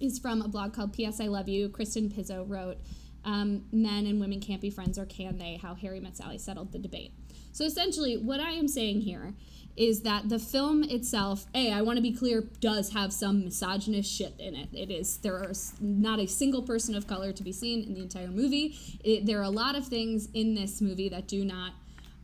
[0.00, 1.20] is from a blog called P.S.
[1.20, 1.68] I Love You.
[1.68, 2.78] Kristen Pizzo wrote
[3.26, 5.58] um, Men and Women Can't Be Friends or Can They?
[5.60, 7.12] How Harry Met Sally Settled the Debate.
[7.52, 9.34] So, essentially, what I am saying here
[9.76, 14.10] is that the film itself, A, I want to be clear, does have some misogynist
[14.10, 14.68] shit in it.
[14.72, 18.00] It is, there are not a single person of color to be seen in the
[18.00, 18.76] entire movie.
[19.02, 21.72] It, there are a lot of things in this movie that do not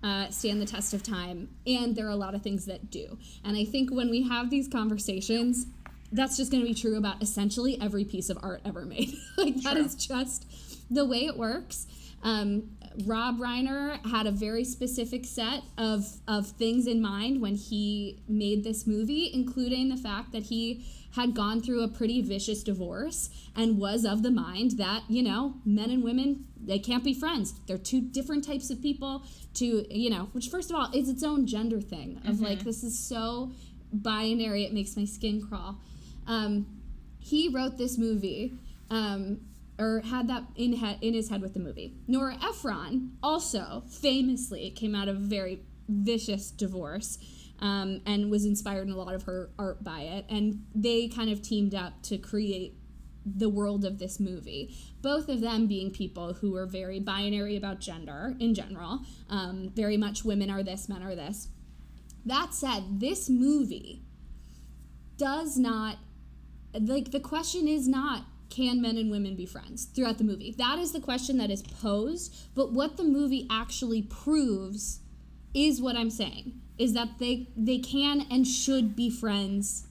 [0.03, 3.19] uh, stand the test of time, and there are a lot of things that do.
[3.45, 5.67] And I think when we have these conversations,
[6.13, 9.15] that's just going to be true about essentially every piece of art ever made.
[9.37, 9.85] like, that True.
[9.85, 10.47] is just
[10.91, 11.87] the way it works.
[12.23, 12.71] Um,
[13.05, 18.65] Rob Reiner had a very specific set of, of things in mind when he made
[18.65, 23.79] this movie, including the fact that he had gone through a pretty vicious divorce and
[23.79, 27.55] was of the mind that, you know, men and women, they can't be friends.
[27.67, 29.25] They're two different types of people
[29.55, 32.85] to, you know, which first of all is its own gender thing of like, this
[32.85, 33.53] is so
[33.93, 35.81] binary, it makes my skin crawl.
[36.27, 36.67] Um,
[37.19, 38.55] he wrote this movie
[38.89, 39.41] um,
[39.81, 41.95] or had that in head in his head with the movie.
[42.07, 47.19] Nora Ephron also famously came out of a very vicious divorce
[47.61, 51.31] um, and was inspired in a lot of her art by it, and they kind
[51.31, 52.77] of teamed up to create
[53.25, 54.75] the world of this movie.
[55.03, 59.97] Both of them being people who are very binary about gender in general, um, very
[59.97, 61.49] much women are this, men are this.
[62.25, 64.03] That said, this movie
[65.17, 65.97] does not
[66.73, 70.55] like the question is not can men and women be friends throughout the movie?
[70.59, 75.01] That is the question that is posed but what the movie actually proves
[75.53, 79.89] is what i'm saying is that they they can and should be friends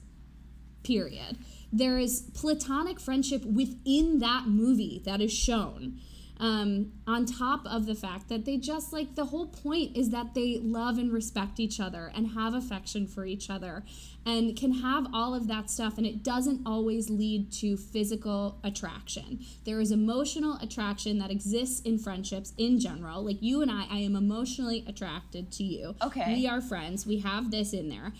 [0.82, 1.38] period.
[1.72, 6.00] There is platonic friendship within that movie that is shown
[6.40, 10.34] um, on top of the fact that they just like the whole point is that
[10.34, 13.84] they love and respect each other and have affection for each other
[14.26, 19.38] and can have all of that stuff and it doesn't always lead to physical attraction
[19.64, 23.98] there is emotional attraction that exists in friendships in general like you and i i
[23.98, 26.34] am emotionally attracted to you Okay.
[26.34, 28.12] we are friends we have this in there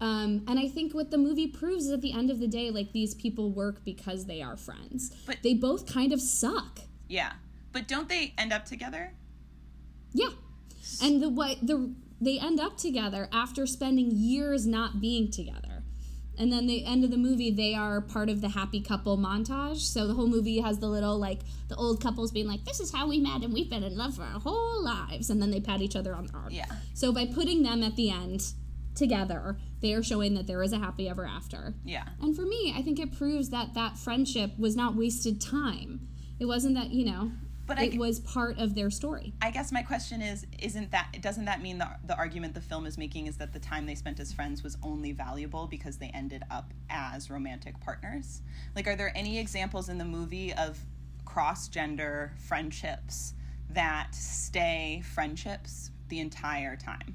[0.00, 2.70] Um, and I think what the movie proves is at the end of the day,
[2.70, 5.10] like these people work because they are friends.
[5.26, 6.82] But- they both kind of suck.
[7.08, 7.32] Yeah.
[7.72, 9.12] But don't they end up together?
[10.12, 10.30] Yeah.
[11.02, 15.84] And the what the they end up together after spending years not being together.
[16.38, 19.78] And then the end of the movie, they are part of the happy couple montage.
[19.78, 22.92] So the whole movie has the little like the old couples being like, "This is
[22.92, 25.60] how we met, and we've been in love for our whole lives." And then they
[25.60, 26.50] pat each other on the arm.
[26.50, 26.66] Yeah.
[26.94, 28.52] So by putting them at the end
[28.94, 31.74] together, they are showing that there is a happy ever after.
[31.84, 32.04] Yeah.
[32.20, 36.08] And for me, I think it proves that that friendship was not wasted time.
[36.38, 37.32] It wasn't that you know,
[37.68, 39.34] But it g- was part of their story.
[39.40, 42.86] I guess my question is isn't that doesn't that mean the the argument the film
[42.86, 46.08] is making is that the time they spent as friends was only valuable because they
[46.08, 48.42] ended up as romantic partners?
[48.74, 50.78] Like are there any examples in the movie of
[51.24, 53.34] cross-gender friendships
[53.70, 57.14] that stay friendships the entire time?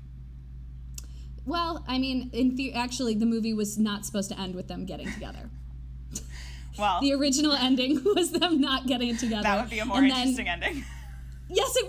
[1.46, 4.86] Well, I mean, in the- actually, the movie was not supposed to end with them
[4.86, 5.50] getting together.
[6.78, 9.44] Well, The original ending was them not getting together.
[9.44, 10.84] that would be a more And then- interesting ending.
[11.50, 11.86] Yes, it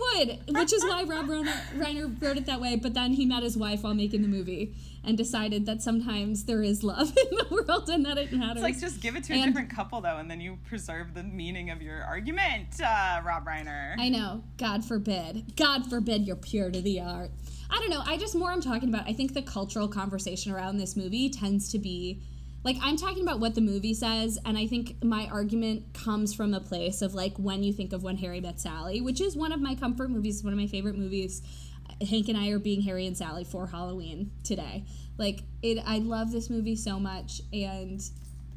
[0.49, 2.77] would, which is why Rob Reiner, Reiner wrote it that way.
[2.77, 6.62] But then he met his wife while making the movie and decided that sometimes there
[6.62, 8.57] is love in the world and that it matters.
[8.57, 11.14] It's like just give it to a And- different couple though, and then you preserve
[11.14, 13.94] the meaning of your argument, uh, Rob Reiner.
[13.99, 14.42] I know.
[14.59, 15.57] God forbid.
[15.57, 17.31] God forbid you're pure to the art.
[17.70, 18.03] I don't know.
[18.05, 19.09] I just more I'm talking about.
[19.09, 22.20] I think the cultural conversation around this movie tends to be
[22.64, 26.55] like I'm talking about what the movie says, and I think my argument comes from
[26.55, 29.53] a place of like when you think of When Harry Met Sally, which is one
[29.53, 31.42] of my comfort movies, one of my favorite movies.
[32.09, 34.85] Hank and I are being Harry and Sally for Halloween today.
[35.18, 38.00] Like it, I love this movie so much, and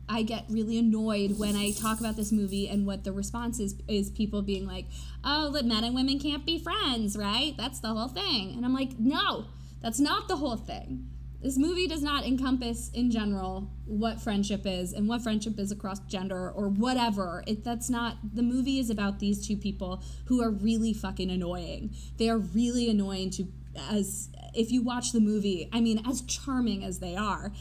[0.09, 3.75] I get really annoyed when I talk about this movie and what the response is
[3.89, 4.85] is people being like,
[5.23, 7.53] "Oh, that men and women can't be friends, right?
[7.57, 9.47] That's the whole thing." And I'm like, "No,
[9.81, 11.09] that's not the whole thing.
[11.41, 15.99] This movie does not encompass in general what friendship is and what friendship is across
[16.01, 17.43] gender or whatever.
[17.45, 21.95] It that's not the movie is about these two people who are really fucking annoying.
[22.17, 23.47] They are really annoying to
[23.91, 27.51] as if you watch the movie, I mean, as charming as they are,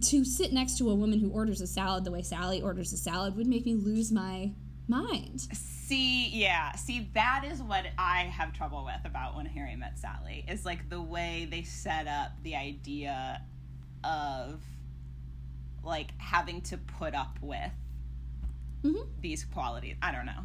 [0.00, 2.96] to sit next to a woman who orders a salad the way Sally orders a
[2.96, 4.52] salad would make me lose my
[4.88, 5.40] mind.
[5.52, 10.44] See, yeah, see, that is what I have trouble with about when Harry met Sally.
[10.48, 13.42] Is like the way they set up the idea
[14.02, 14.60] of
[15.82, 17.72] like having to put up with
[18.82, 19.06] Mhm.
[19.20, 19.96] these qualities.
[20.02, 20.44] I don't know,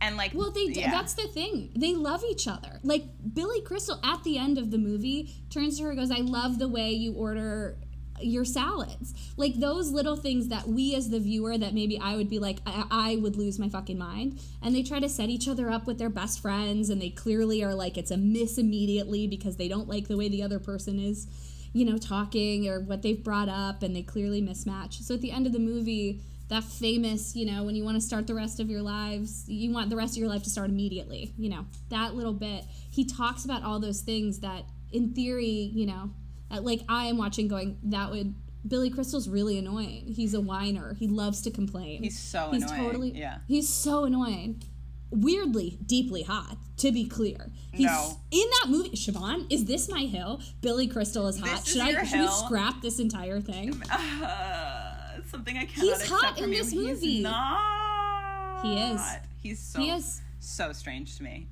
[0.00, 0.90] and like, Well, they yeah.
[0.90, 1.70] that's the thing.
[1.76, 2.80] They love each other.
[2.82, 6.18] Like Billy Crystal at the end of the movie turns to her and goes, "I
[6.20, 7.78] love the way you order
[8.20, 12.30] your salads." Like those little things that we as the viewer that maybe I would
[12.30, 14.40] be like I, I would lose my fucking mind.
[14.62, 17.62] And they try to set each other up with their best friends and they clearly
[17.64, 20.98] are like it's a miss immediately because they don't like the way the other person
[20.98, 21.26] is,
[21.72, 25.02] you know, talking or what they've brought up and they clearly mismatch.
[25.02, 28.00] So at the end of the movie, that famous, you know, when you want to
[28.00, 30.68] start the rest of your lives, you want the rest of your life to start
[30.68, 32.64] immediately, you know, that little bit.
[32.90, 36.10] He talks about all those things that, in theory, you know,
[36.58, 38.34] like I am watching going, that would.
[38.66, 40.04] Billy Crystal's really annoying.
[40.16, 40.94] He's a whiner.
[40.94, 42.02] He loves to complain.
[42.02, 42.54] He's so annoying.
[42.62, 42.84] He's annoying.
[42.86, 43.10] totally.
[43.12, 43.38] yeah.
[43.46, 44.62] He's so annoying.
[45.10, 46.56] Weirdly, deeply hot.
[46.78, 48.18] To be clear, he's No.
[48.32, 48.90] in that movie.
[48.96, 50.40] Siobhan, is this my hill?
[50.60, 51.50] Billy Crystal is hot.
[51.60, 51.90] This is should I?
[51.90, 53.80] your Should we scrap this entire thing?
[53.90, 57.20] Uh, something I cannot He's accept hot in this He's movie.
[57.22, 58.62] not.
[58.64, 59.00] He is.
[59.42, 60.20] He's so He is.
[60.40, 61.46] so strange to me.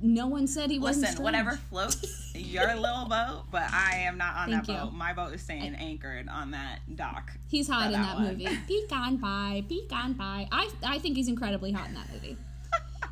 [0.00, 1.02] No one said he wasn't.
[1.02, 1.24] Listen, strange.
[1.24, 4.78] whatever floats your little boat, but I am not on Thank that you.
[4.78, 4.92] boat.
[4.92, 7.32] My boat is staying anchored on that dock.
[7.48, 8.48] He's hot in that that movie.
[8.68, 10.48] Pecan pie, pecan pie.
[10.52, 12.36] I I think he's incredibly hot in that movie.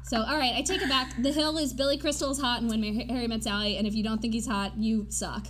[0.05, 1.15] So, all right, I take it back.
[1.23, 4.21] The Hill is Billy Crystal's hot, and when Harry Met Sally, and if you don't
[4.21, 5.47] think he's hot, you suck.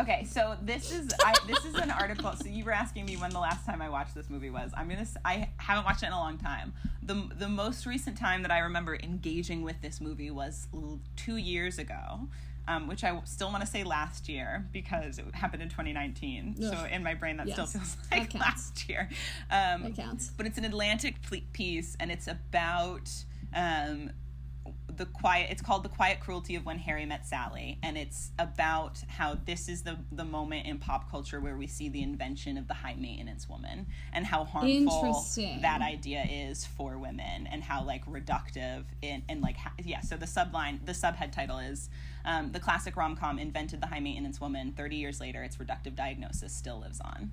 [0.00, 2.32] Okay, so this is I, this is an article.
[2.34, 4.70] So you were asking me when the last time I watched this movie was.
[4.76, 5.06] I'm gonna.
[5.24, 6.72] I haven't watched it in a long time.
[7.02, 10.66] the The most recent time that I remember engaging with this movie was
[11.16, 12.20] two years ago,
[12.68, 16.56] um, which I still want to say last year because it happened in 2019.
[16.62, 19.10] So in my brain, that still feels like last year.
[19.50, 20.30] Um, That counts.
[20.36, 21.16] but it's an Atlantic
[21.52, 23.10] piece, and it's about
[23.54, 24.10] um,
[25.02, 25.48] the quiet.
[25.50, 29.68] It's called "The Quiet Cruelty of When Harry Met Sally," and it's about how this
[29.68, 32.94] is the the moment in pop culture where we see the invention of the high
[32.94, 35.26] maintenance woman, and how harmful
[35.60, 40.02] that idea is for women, and how like reductive in and like yeah.
[40.02, 41.90] So the subline, the subhead title is
[42.24, 44.70] um, the classic rom com invented the high maintenance woman.
[44.70, 47.32] Thirty years later, its reductive diagnosis still lives on.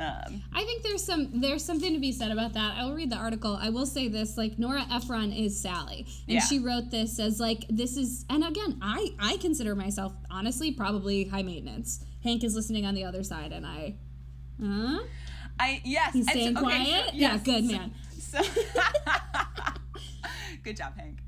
[0.00, 2.78] Um, I think there's some there's something to be said about that.
[2.78, 3.58] I will read the article.
[3.60, 6.40] I will say this: like Nora Ephron is Sally, and Yeah.
[6.40, 8.24] she wrote this as like this is.
[8.30, 12.02] And again, I I consider myself honestly probably high maintenance.
[12.24, 13.96] Hank is listening on the other side, and I.
[14.62, 15.00] Huh?
[15.58, 16.14] I yes.
[16.14, 17.04] He's staying so- okay, quiet?
[17.10, 17.92] so- Yeah, good, so- man.
[18.18, 18.38] So,
[20.62, 21.18] good job, Hank.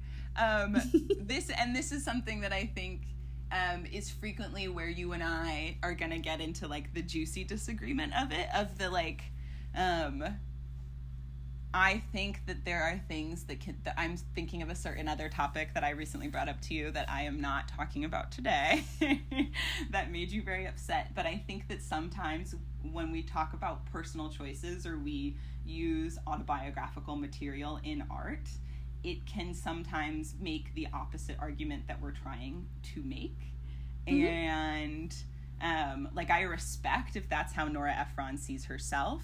[0.40, 0.76] Um,
[1.20, 3.02] this and this is something that I think
[3.53, 8.12] um, is frequently where you and I are gonna get into like the juicy disagreement
[8.20, 9.22] of it of the like.
[9.76, 10.24] Um,
[11.74, 15.30] I think that there are things that, can, that I'm thinking of a certain other
[15.30, 18.84] topic that I recently brought up to you that I am not talking about today
[19.90, 21.14] that made you very upset.
[21.14, 22.55] But I think that sometimes
[22.90, 28.50] when we talk about personal choices or we use autobiographical material in art,
[29.05, 33.36] it can sometimes make the opposite argument that we're trying to make.
[34.07, 35.14] And
[35.61, 39.22] um, like I respect if that's how Nora Ephron sees herself.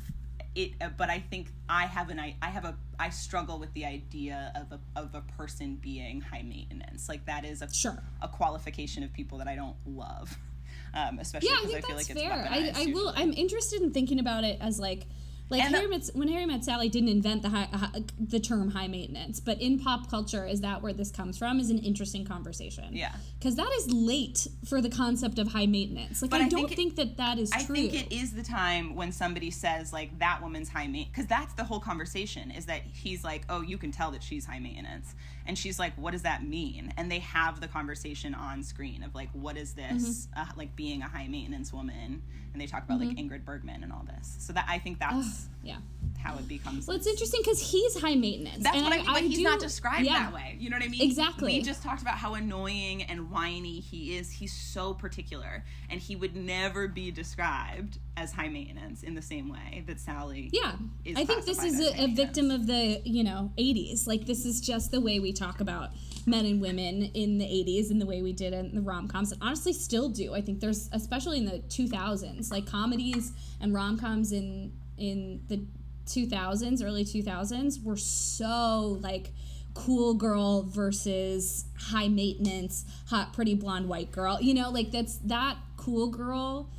[0.54, 3.72] It, uh, but I think I have an I, I have a I struggle with
[3.74, 7.08] the idea of a of a person being high maintenance.
[7.08, 8.02] Like that is a Sure.
[8.22, 10.36] a qualification of people that I don't love,
[10.94, 12.48] um, especially Yeah, I because I, feel that's like it's fair.
[12.50, 13.12] I, I will.
[13.14, 15.06] I'm interested in thinking about it as like,
[15.50, 18.38] like And the- Harry met, when Harry met Sally didn't invent the high, hi- the
[18.40, 21.58] term high maintenance, but in pop culture, is that where this comes from?
[21.60, 22.94] Is an interesting conversation.
[22.94, 23.12] Yeah.
[23.38, 26.20] because that is late for the concept of high maintenance.
[26.22, 27.60] Like I, I don't think it- think that that is true.
[27.60, 27.74] I true.
[27.76, 31.54] think it is the time when somebody says like that woman's high maintenance because that's
[31.54, 35.14] the whole conversation is that he's like oh you can tell that she's high maintenance
[35.46, 39.14] and she's like what does that mean and they have the conversation on screen of
[39.14, 40.40] like what is this Mm-hmm.
[40.40, 42.22] uh, like being a high maintenance woman
[42.52, 45.37] and they talk about like Ingrid Bergman and all this so that I think that's
[45.62, 45.76] yeah.
[46.18, 48.62] how it becomes Well, it's interesting because he's high maintenance.
[48.62, 50.24] That's and what I, mean, but he's do- not described yeah.
[50.24, 50.56] that way.
[50.58, 51.02] You know what I mean?
[51.02, 51.54] Exactly.
[51.54, 54.30] We just talked about how annoying and whiny he is.
[54.30, 59.48] He's so particular, and he would never be described as high maintenance in the same
[59.48, 60.50] way that Sally.
[60.52, 60.72] Yeah,
[61.04, 64.06] is I think this is a, a victim of the you know 80s.
[64.06, 65.90] Like this is just the way we talk about
[66.26, 69.32] men and women in the 80s and the way we did in the rom coms,
[69.32, 70.34] and honestly still do.
[70.34, 75.64] I think there's especially in the 2000s, like comedies and rom coms in in the
[76.06, 79.30] 2000s, early 2000s, were so like
[79.74, 84.38] cool girl versus high maintenance, hot pretty blonde white girl.
[84.40, 86.70] You know, like that's that cool girl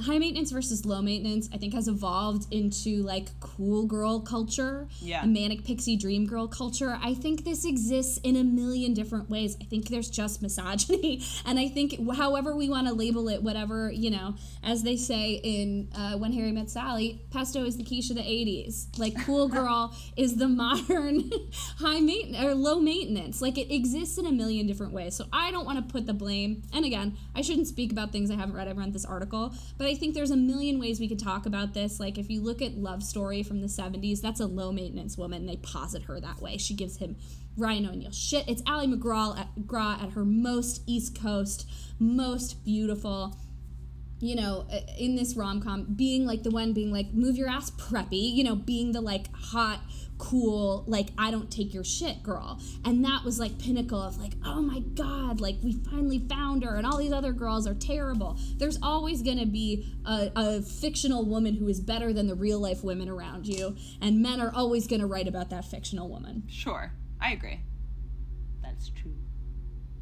[0.00, 5.24] high maintenance versus low maintenance i think has evolved into like cool girl culture Yeah.
[5.24, 6.98] manic pixie dream girl culture.
[7.02, 9.56] I think this exists in a million different ways.
[9.60, 11.22] I think there's just misogyny.
[11.46, 15.40] And i think however we want to label it whatever you know as they say
[15.44, 19.48] in uh, when harry met sally pesto is the quiche of the 80s like cool
[19.48, 21.30] girl is the modern
[21.78, 23.40] high maintenance or low maintenance.
[23.40, 25.14] Like it exists in a million different ways.
[25.14, 28.30] So i don't want to put the blame and again i shouldn't speak about things
[28.30, 28.68] i haven't read.
[28.68, 31.74] I've read this article but i think there's a million ways we could talk about
[31.74, 32.00] this.
[32.00, 35.46] Like if you look at love story from the 70s that's a low maintenance woman.
[35.46, 36.56] They posit her that way.
[36.56, 37.16] She gives him
[37.56, 38.48] ryan o'neal shit.
[38.48, 41.68] It's ali macgraw at, MacGraw at her most east coast
[41.98, 43.36] most beautiful
[44.26, 47.48] you know, uh, in this rom com, being like the one being like, move your
[47.48, 49.80] ass preppy, you know, being the like hot,
[50.18, 52.60] cool, like, I don't take your shit girl.
[52.84, 56.76] And that was like pinnacle of like, oh my God, like we finally found her
[56.76, 58.38] and all these other girls are terrible.
[58.56, 62.84] There's always gonna be a, a fictional woman who is better than the real life
[62.84, 63.76] women around you.
[64.00, 66.44] And men are always gonna write about that fictional woman.
[66.48, 67.60] Sure, I agree.
[68.62, 69.16] That's true.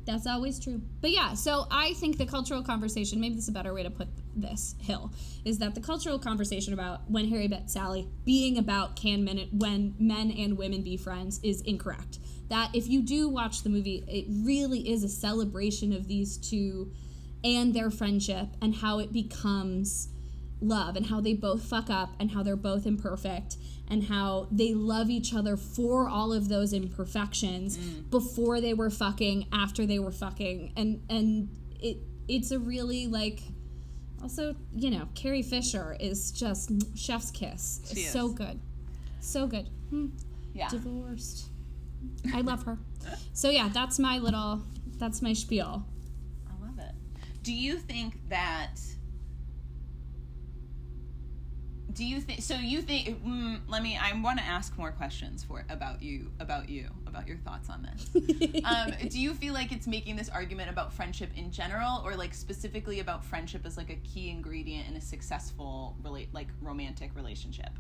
[0.05, 0.81] That's always true.
[1.01, 3.91] But yeah, so I think the cultural conversation, maybe this is a better way to
[3.91, 5.13] put this, Hill,
[5.45, 9.95] is that the cultural conversation about when Harry met Sally being about can men when
[9.99, 12.19] men and women be friends is incorrect.
[12.49, 16.93] That if you do watch the movie, it really is a celebration of these two
[17.45, 20.09] and their friendship and how it becomes
[20.61, 23.57] love and how they both fuck up and how they're both imperfect
[23.93, 27.77] and how they love each other for all of those imperfections
[28.11, 33.41] before they were fucking after they were fucking and and it it's a really like
[34.23, 38.33] also you know carrie fisher is just chef's kiss She so is.
[38.33, 38.61] good
[39.21, 40.07] so good Hmm,
[40.55, 40.69] Yeah.
[40.71, 41.51] divorced
[42.35, 42.79] i love her
[43.35, 44.63] so yeah that's my little
[44.99, 45.85] that's my spiel
[46.49, 46.95] I love it.
[47.43, 48.77] Do you think that?
[51.95, 52.55] Do you think so?
[52.55, 53.25] You think?
[53.25, 53.99] Mm, let me.
[54.01, 57.83] I want to ask more questions for about you, about you, about your thoughts on
[57.83, 58.63] this.
[58.65, 62.35] um, do you feel like it's making this argument about friendship in general, or like
[62.35, 67.71] specifically about friendship as like a key ingredient in a successful, relate like romantic relationship?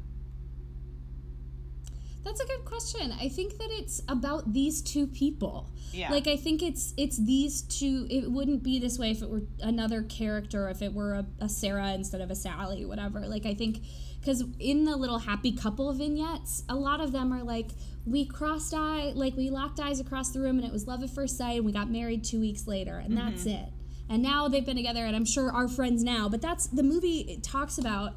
[2.24, 3.12] That's a good question.
[3.20, 5.70] I think that it's about these two people.
[5.92, 6.10] Yeah.
[6.10, 8.06] Like I think it's it's these two.
[8.10, 11.48] It wouldn't be this way if it were another character, if it were a, a
[11.48, 13.20] Sarah instead of a Sally, whatever.
[13.20, 13.80] Like I think
[14.20, 17.70] because in the little happy couple vignettes, a lot of them are like
[18.06, 21.10] we crossed eye, like we locked eyes across the room, and it was love at
[21.10, 23.64] first sight, and we got married two weeks later, and that's mm-hmm.
[23.64, 23.72] it.
[24.08, 26.28] and now they've been together, and I'm sure are friends now.
[26.28, 27.20] But that's the movie.
[27.28, 28.14] It talks about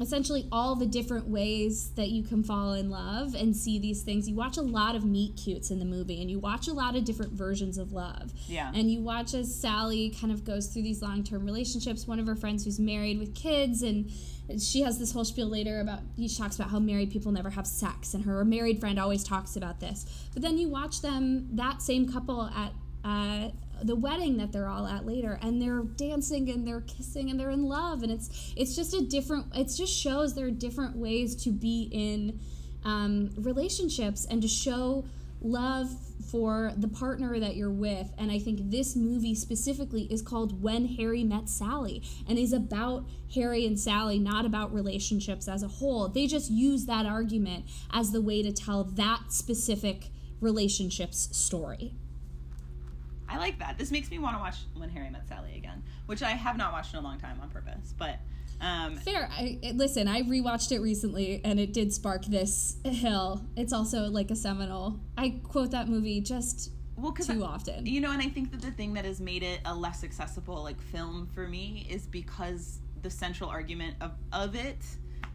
[0.00, 4.28] essentially all the different ways that you can fall in love and see these things.
[4.28, 6.96] You watch a lot of meet cutes in the movie and you watch a lot
[6.96, 8.32] of different versions of love.
[8.46, 8.70] Yeah.
[8.74, 12.06] And you watch as Sally kind of goes through these long term relationships.
[12.06, 14.10] One of her friends who's married with kids and
[14.60, 17.66] she has this whole spiel later about she talks about how married people never have
[17.66, 20.28] sex and her married friend always talks about this.
[20.32, 22.72] But then you watch them that same couple at
[23.04, 23.50] uh,
[23.82, 27.50] the wedding that they're all at later and they're dancing and they're kissing and they're
[27.50, 31.34] in love and it's it's just a different it just shows there are different ways
[31.34, 32.38] to be in
[32.84, 35.04] um, relationships and to show
[35.40, 35.90] love
[36.30, 40.86] for the partner that you're with and i think this movie specifically is called when
[40.86, 43.04] harry met sally and is about
[43.34, 46.08] harry and sally not about relationships as a whole.
[46.08, 50.10] They just use that argument as the way to tell that specific
[50.40, 51.94] relationships story
[53.28, 53.78] I like that.
[53.78, 56.72] This makes me want to watch When Harry Met Sally again, which I have not
[56.72, 57.94] watched in a long time on purpose.
[57.96, 58.18] But
[58.60, 59.28] um, Fair.
[59.30, 63.44] I, listen, I rewatched it recently, and it did spark this hill.
[63.56, 65.00] It's also like a seminal.
[65.18, 67.84] I quote that movie just well, too often.
[67.84, 70.62] you know, and I think that the thing that has made it a less accessible
[70.62, 74.78] like film for me is because the central argument of of it,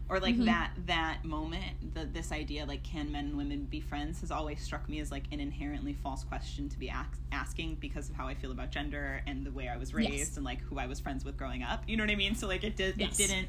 [0.08, 0.44] or like Mm-hmm.
[0.46, 4.60] that that moment, the, this idea like can men and women be friends has always
[4.60, 8.26] struck me as like an inherently false question to be ax- asking because of how
[8.26, 10.36] I feel about gender and the way I was raised Yes.
[10.36, 11.82] and like who I was friends with growing up.
[11.86, 12.34] You know what I mean?
[12.34, 13.18] So like it did Yes.
[13.18, 13.48] it didn't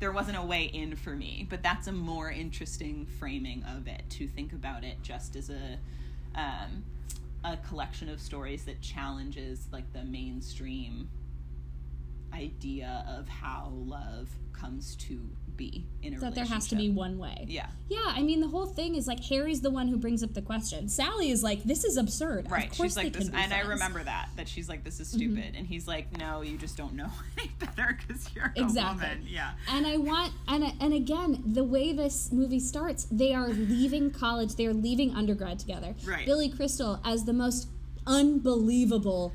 [0.00, 4.02] there wasn't a way in for me but that's a more interesting framing of it
[4.10, 5.78] to think about it just as a
[6.34, 6.82] um,
[7.44, 11.08] a collection of stories that challenges like the mainstream
[12.32, 15.20] idea of how love comes to
[15.56, 17.44] be in a that there has to be one way.
[17.48, 20.32] yeah Yeah, I mean the whole thing is like Harry's the one who brings up
[20.32, 20.88] the question.
[20.88, 23.42] Sally is like, "This is absurd." right Of course she's like they this can be
[23.42, 23.62] and i friends.
[23.64, 23.70] Mm-hmm.
[23.70, 26.94] remember that that she's like this is stupid and he's like no you just don't
[26.94, 28.80] know any better because you're Exactly.
[29.06, 33.34] a woman yeah And I want and and again, the way this movie starts, they
[33.34, 34.54] are leaving college.
[34.54, 35.94] They are leaving undergrad together.
[36.06, 36.24] Right.
[36.24, 37.68] Billy Crystal as the most
[38.06, 39.32] unbelievable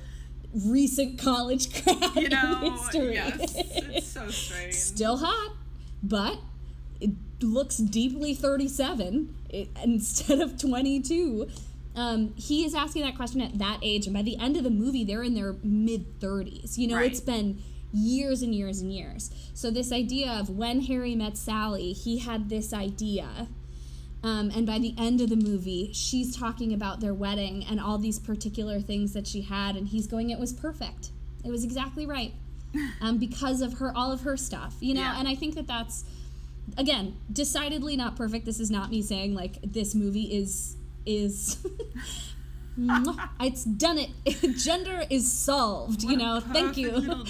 [0.53, 3.13] recent college grad you know history.
[3.13, 5.53] yes it's so strange Still hot,
[6.01, 6.39] but
[6.99, 11.47] it looks deeply 37 it, instead of 22.
[11.95, 14.69] Um, he is asking that question at that age, and by the end of the
[14.69, 16.77] movie, they're in their mid 30s.
[16.77, 17.11] You know, Right.
[17.11, 17.61] it's been
[17.93, 19.31] years and years and years.
[19.53, 23.47] So, this idea of when Harry met Sally, he had this idea.
[24.23, 27.97] Um, and by the end of the movie, she's talking about their wedding and all
[27.97, 31.11] these particular things that she had, and he's going, "It was perfect.
[31.45, 32.33] It was exactly right."
[33.01, 35.17] um, because of her all of her stuff you know Yeah.
[35.19, 36.03] and i think that that's
[36.77, 41.65] again decidedly not perfect this is not me saying like this movie is is
[43.39, 44.11] it's done it
[44.57, 47.25] gender is solved you know thank you little, uh,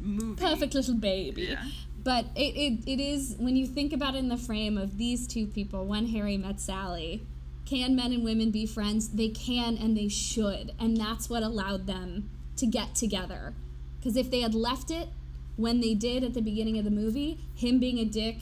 [0.00, 0.42] movie.
[0.42, 1.64] perfect little baby Yeah.
[2.06, 5.26] But it, it, it is when you think about it in the frame of these
[5.26, 7.26] two people when harry met sally
[7.66, 9.08] can men and women be friends?
[9.08, 10.72] They can and they should.
[10.78, 13.54] And that's what allowed them to get together.
[13.98, 15.08] Because if they had left it
[15.56, 18.36] when they did at the beginning of the movie him being a dick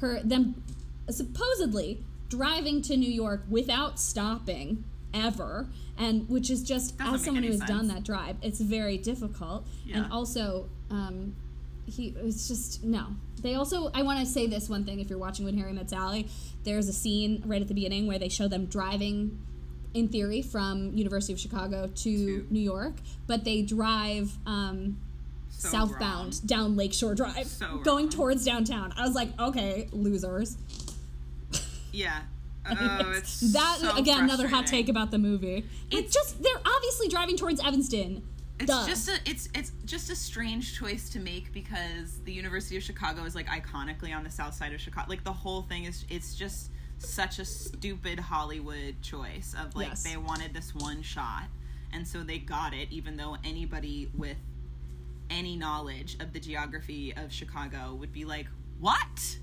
[0.00, 0.60] her them
[1.08, 4.82] supposedly driving to new york without stopping
[5.14, 8.98] ever and which is just Doesn't as someone who has done that drive it's very
[8.98, 9.64] difficult.
[9.84, 9.98] Yeah.
[9.98, 11.36] and also um,
[11.86, 13.06] he it's just no.
[13.42, 15.88] They also i want to say this one thing if you're watching when harry met
[15.90, 16.26] sally
[16.64, 19.38] there's a scene right at the beginning where they show them driving
[19.94, 22.94] in theory from university of chicago to, To- new york
[23.26, 24.96] but they drive um,
[25.50, 26.46] So southbound wrong.
[26.46, 28.92] down lakeshore drive So going towards downtown.
[28.96, 30.56] I was like okay losers.
[31.92, 32.22] Yeah.
[32.68, 35.64] Oh, it's that so again another hot take about the movie.
[35.92, 38.24] It's just they're obviously driving towards evanston
[38.58, 38.86] It's Duh.
[38.86, 43.24] just a it's it's just a strange choice to make because the University of Chicago
[43.24, 45.06] is like iconically on the south side of Chicago.
[45.10, 50.02] Like the whole thing is it's just such a stupid Hollywood choice of like Yes.
[50.02, 51.44] they wanted this one shot
[51.92, 54.38] and so they got it even though anybody with
[55.28, 58.46] any knowledge of the geography of Chicago would be like,
[58.80, 59.36] "What?"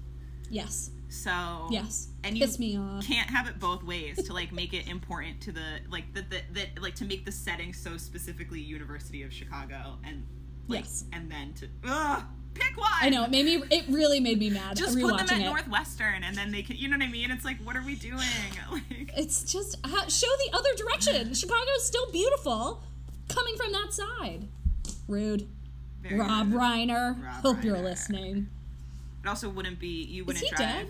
[0.49, 4.51] yes So yes and you piss me off can't have it both ways to like
[4.51, 5.61] make it important to the
[5.91, 10.25] like that that that like to make the setting so specifically University of Chicago and
[10.67, 11.03] like Yes.
[11.13, 12.23] and then to ugh,
[12.55, 12.89] pick one.
[12.99, 13.61] I know it made me.
[13.69, 14.75] It really made me mad.
[14.75, 15.43] Just put them at it.
[15.43, 17.29] Northwestern and then they can you know what I mean?
[17.31, 18.19] It's like what are we doing?
[18.71, 21.33] Like It's just show the other direction.
[21.41, 22.81] Chicago's still beautiful,
[23.27, 24.47] coming from that side.
[25.07, 25.47] Rude.
[26.11, 26.51] Rob.
[26.51, 27.23] Reiner.
[27.23, 28.47] Rob Hope you're listening.
[29.23, 30.59] It also wouldn't be you wouldn't drive.
[30.59, 30.87] dead?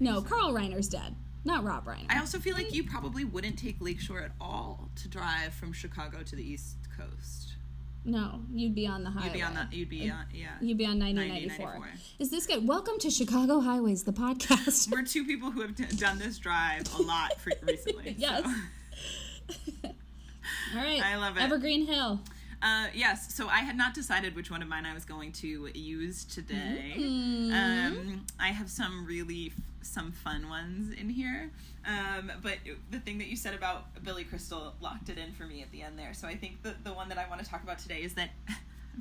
[0.00, 0.20] No.
[0.22, 1.14] Carl Reiner's dead.
[1.44, 2.06] Not Rob Reiner.
[2.10, 6.22] I also feel like you probably wouldn't take Lakeshore at all to drive from Chicago
[6.22, 7.54] to the East Coast.
[8.04, 9.26] No, you'd be on the highway.
[9.26, 9.76] You'd be on the.
[9.76, 10.24] You'd be on.
[10.32, 10.46] Yeah.
[10.60, 11.66] You'd be on 90, 90, 94.
[11.66, 11.88] 94.
[12.18, 12.66] Is this good?
[12.66, 14.90] Welcome to Chicago Highways, the podcast.
[14.90, 17.32] We're two people who have d- done this drive a lot
[17.62, 18.14] recently.
[18.18, 18.44] Yes.
[18.44, 19.54] so.
[19.84, 21.02] All right.
[21.02, 21.42] I love it.
[21.42, 22.20] Evergreen Hill.
[22.60, 25.68] Uh, yes, so I had not decided which one of mine I was going to
[25.74, 26.94] use today.
[26.96, 27.52] Mm-hmm.
[27.52, 31.50] Um, I have some really f- some fun ones in here,
[31.86, 32.58] um, but
[32.90, 35.82] the thing that you said about Billy Crystal locked it in for me at the
[35.82, 36.12] end there.
[36.14, 38.30] So I think the the one that I want to talk about today is that.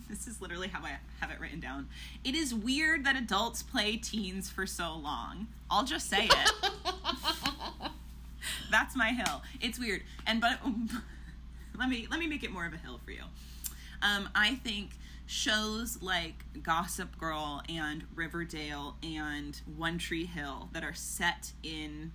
[0.08, 1.88] This is literally how I have it written down.
[2.24, 5.48] It is weird that adults play teens for so long.
[5.72, 6.52] I'll just say it.
[8.72, 9.42] That's my hill.
[9.60, 10.04] It's weird.
[10.26, 10.60] And but
[11.78, 13.24] let me let me make it more of a hill for you.
[14.02, 14.92] Um, I think
[15.26, 22.12] shows like Gossip Girl and Riverdale and One Tree Hill that are set in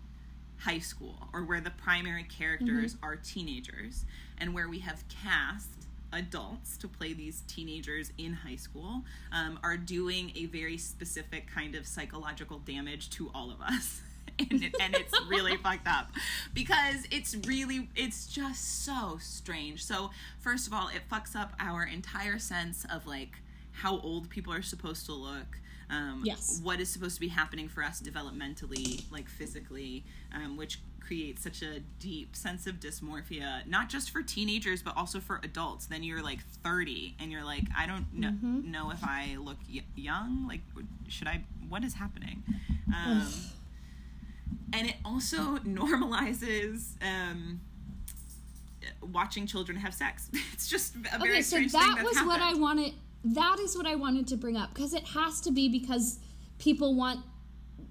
[0.59, 4.05] high school or where the primary characters are teenagers
[4.39, 5.68] and where we have cast
[6.12, 9.03] adults to play these teenagers in high school
[9.33, 14.03] um, are doing a very specific kind of psychological damage to all of us
[14.39, 16.11] and, it, and it's really fucked up.
[16.55, 19.85] Because it's really it's just so strange.
[19.85, 20.11] So
[20.41, 23.37] first of all it fucks up our entire sense of like
[23.73, 25.59] how old people are supposed to look
[25.91, 26.61] um, Yes.
[26.62, 30.05] what is supposed to be happening for us developmentally like physically
[30.35, 35.20] um, which creates such a deep sense of dysmorphia not just for teenagers but also
[35.20, 35.87] for adults.
[35.87, 39.83] Then you're like 30 and you're like i don't know, know if i look y-
[39.97, 40.47] young?
[40.49, 40.61] Like
[41.09, 42.43] should i what is happening?
[42.95, 43.27] Um,
[44.73, 47.61] and it also normalizes um,
[49.01, 50.31] watching children have sex.
[50.53, 52.95] It's just a very Okay, so strange thing that that's was what I wanted.
[53.25, 56.19] That is what I wanted to bring up because it has to be because
[56.59, 57.21] people want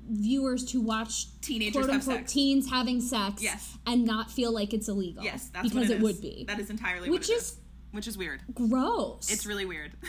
[0.09, 3.77] viewers to watch Teenagers quote have unquote teens having sex Yes.
[3.85, 5.23] and not feel like it's illegal.
[5.23, 6.45] Yes, that's because what it, would be.
[6.47, 7.55] That is entirely Which what it is-
[7.91, 8.41] Which is weird.
[8.53, 9.29] gross.
[9.31, 9.91] It's really weird.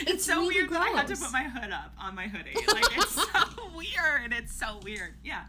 [0.00, 2.54] it's, so really weird that I had to put my hood up on my hoodie.
[2.54, 3.22] Like it's so
[3.76, 4.32] weird.
[4.32, 5.14] It's so weird.
[5.24, 5.44] Yeah.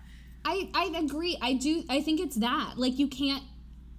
[0.46, 1.38] I I agree.
[1.42, 1.84] I do.
[1.90, 2.74] I think it's that.
[2.78, 3.44] Like you can't.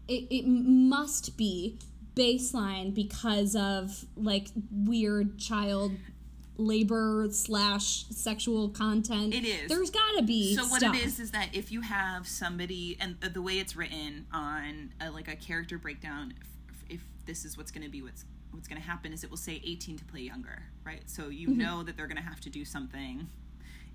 [0.07, 1.78] It it must be
[2.14, 5.93] baseline because of like weird child
[6.59, 9.32] labor slash sexual content.
[9.32, 9.68] It is.
[9.68, 10.57] There's got to be.
[10.57, 10.97] So what stuff.
[10.97, 15.11] it is is that if you have somebody and the way it's written on a,
[15.11, 16.34] like a character breakdown,
[16.68, 19.31] if, if this is what's going to be what's what's going to happen is it
[19.31, 21.03] will say 18 to play younger, right?
[21.07, 21.59] So you Mm-hmm.
[21.59, 23.29] know that they're going to have to do something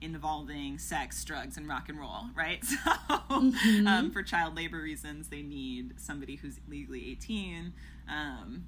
[0.01, 2.63] involving sex, drugs, and rock and roll, right?
[3.13, 3.87] So Mm-hmm.
[3.87, 7.73] um, for child labor reasons, they need somebody who's legally 18.
[8.09, 8.65] Um,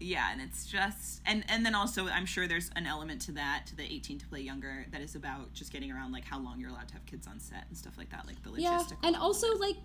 [0.00, 3.62] yeah and it's just and and then also i'm sure there's an element to that
[3.68, 6.58] to the 18 to play younger that is about just getting around like how long
[6.58, 9.14] you're allowed to have kids on set and stuff like that like the Yeah, and
[9.14, 9.76] also like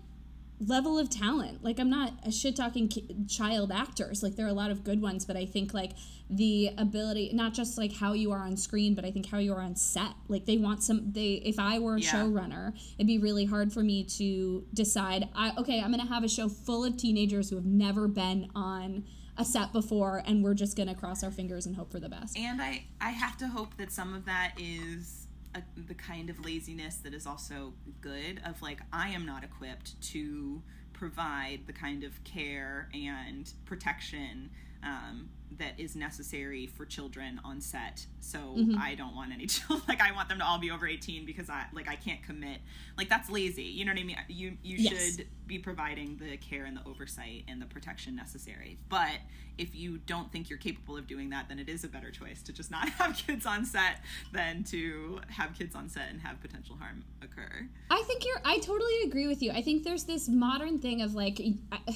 [0.60, 1.62] level of talent.
[1.62, 2.90] Like I'm not a shit talking
[3.28, 4.22] child actors.
[4.22, 5.92] Like there are a lot of good ones, but I think like
[6.30, 9.52] the ability, not just like how you are on screen, but I think how you
[9.54, 10.14] are on set.
[10.26, 11.12] Like they want some.
[11.12, 12.12] They if I were a Yeah.
[12.12, 15.28] showrunner, it'd be really hard for me to decide.
[15.34, 19.04] I okay, I'm gonna have a show full of teenagers who have never been on
[19.36, 22.36] a set before, and we're just gonna cross our fingers and hope for the best.
[22.36, 25.27] and i i have to hope that some of that is
[25.58, 30.00] a, the kind of laziness that is also good of like i am not equipped
[30.00, 34.50] to provide the kind of care and protection
[34.82, 38.78] um, that is necessary for children on set so mm-hmm.
[38.78, 41.48] i don't want any children like i want them to all be over 18 because
[41.48, 42.60] i like i can't commit
[42.96, 45.16] like that's lazy you know what i mean you you Yes.
[45.16, 48.78] should be providing the care and the oversight and the protection necessary.
[48.88, 49.14] But
[49.56, 52.42] if you don't think you're capable of doing that, then it is a better choice
[52.42, 54.00] to just not have kids on set
[54.32, 57.66] than to have kids on set and have potential harm occur.
[57.90, 58.40] I think you're.
[58.44, 59.50] I totally agree with you.
[59.50, 61.40] I think there's this modern thing of like.
[61.72, 61.78] I,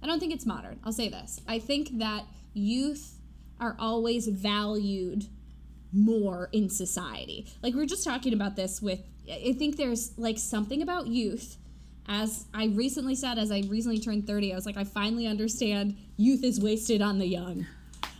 [0.00, 0.78] I don't think it's modern.
[0.84, 1.40] I'll say this.
[1.48, 2.22] I think that
[2.54, 3.18] youth
[3.60, 5.26] are always valued
[5.92, 7.46] more in society.
[7.62, 9.00] Like we are just talking about this with.
[9.30, 11.56] I think there's like something about youth.
[12.10, 15.96] As I recently said, as I recently turned 30, I was like, I finally understand
[16.16, 17.66] youth is wasted on the young.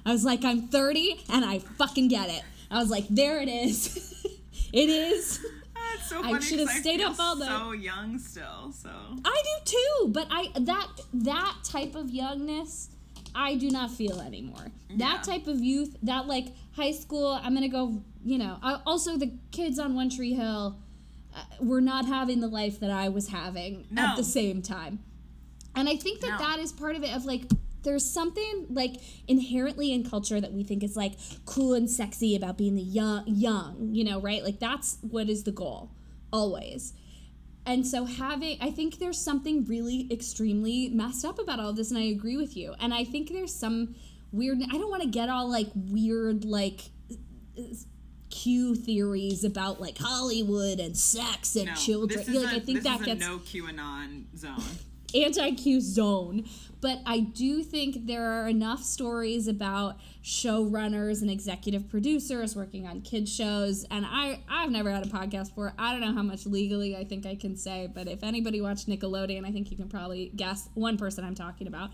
[0.05, 2.43] I was like, I'm 30 and I fucking get it.
[2.71, 4.23] I was like, there it is.
[4.75, 5.41] it is.
[5.75, 7.49] That's so funny I should have stayed up all night.
[7.49, 8.73] So young still.
[8.73, 8.91] So
[9.25, 12.89] I do too, but I that that type of youngness
[13.35, 14.67] I do not feel anymore.
[14.97, 18.03] That type of youth, that like high school, I'm gonna go.
[18.25, 20.77] You know, also the kids on One Tree Hill
[21.35, 24.03] uh, were not having the life that I was having No.
[24.07, 24.99] at the same time,
[25.75, 26.47] and I think that No.
[26.47, 27.15] that is part of it.
[27.15, 27.45] Of like,
[27.85, 28.97] there's something like
[29.29, 31.13] inherently in culture that we think is like
[31.47, 33.91] cool and sexy about being the young, young.
[33.93, 34.43] You know, right?
[34.45, 35.91] Like that's what is the goal
[36.33, 36.93] always
[37.69, 41.91] And so having I think there's something really extremely messed up about all of this
[41.91, 42.75] and I agree with you.
[42.81, 43.95] And I think there's some
[44.33, 46.81] weird I don't want to get all like weird like
[48.31, 52.21] Q theories about like Hollywood and sex and No, children.
[52.21, 54.63] This is like a, I think that gets no QAnon zone.
[55.15, 56.45] anti Q zone.
[56.81, 63.01] But I do think there are enough stories about showrunners and executive producers working on
[63.01, 63.85] kids shows.
[63.91, 65.73] And I, I've never had a podcast before.
[65.79, 68.89] I don't know how much legally I think I can say, but if anybody watched
[68.89, 71.91] Nickelodeon, I think you can probably guess one person I'm talking about.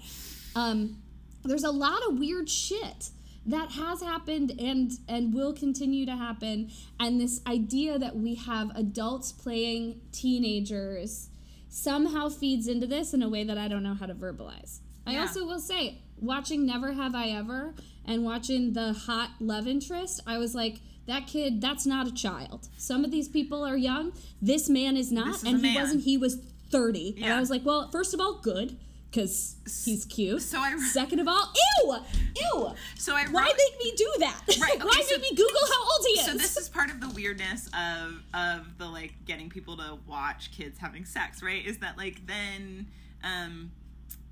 [0.55, 0.99] Um,
[1.45, 3.11] there's a lot of weird shit
[3.47, 8.71] that has happened and and will continue to happen and this idea that we have
[8.75, 11.29] adults playing teenagers
[11.75, 14.79] somehow feeds into this in a way that I don't know how to verbalize.
[15.07, 17.75] I also will say watching Never Have I Ever
[18.07, 22.69] and watching the hot love interest, I was like that kid that's not a child.
[22.79, 24.13] Some of these people are young.
[24.41, 25.75] This man is not is and he man.
[25.75, 26.37] wasn't he was
[26.71, 27.17] 30.
[27.23, 28.79] And I was like, well, first of all, good
[29.15, 30.43] cuz he's cute.
[30.43, 31.53] So I- Second of all,
[31.83, 31.97] ew.
[32.41, 32.75] Ew.
[32.97, 34.43] So I Why make me do that?
[34.61, 36.27] Right, Why okay, make me Google how old he is?
[36.27, 40.51] So this is part of the weirdness of of the like getting people to watch
[40.53, 41.65] kids having sex, right?
[41.65, 42.87] Is that like then
[43.23, 43.71] um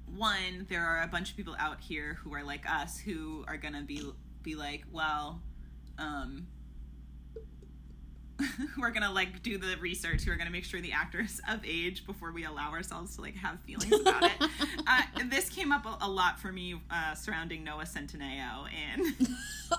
[0.06, 3.56] one there are a bunch of people out here who are like us who are
[3.74, 4.02] to be
[4.42, 5.40] be like, well,
[5.98, 6.46] um
[8.74, 11.60] who are gonna like do the research, who are gonna make sure the actors of
[11.64, 14.32] age before we allow ourselves to like have feelings about it.
[14.86, 19.28] uh, this came up a, a lot for me uh, surrounding Noah Centineo and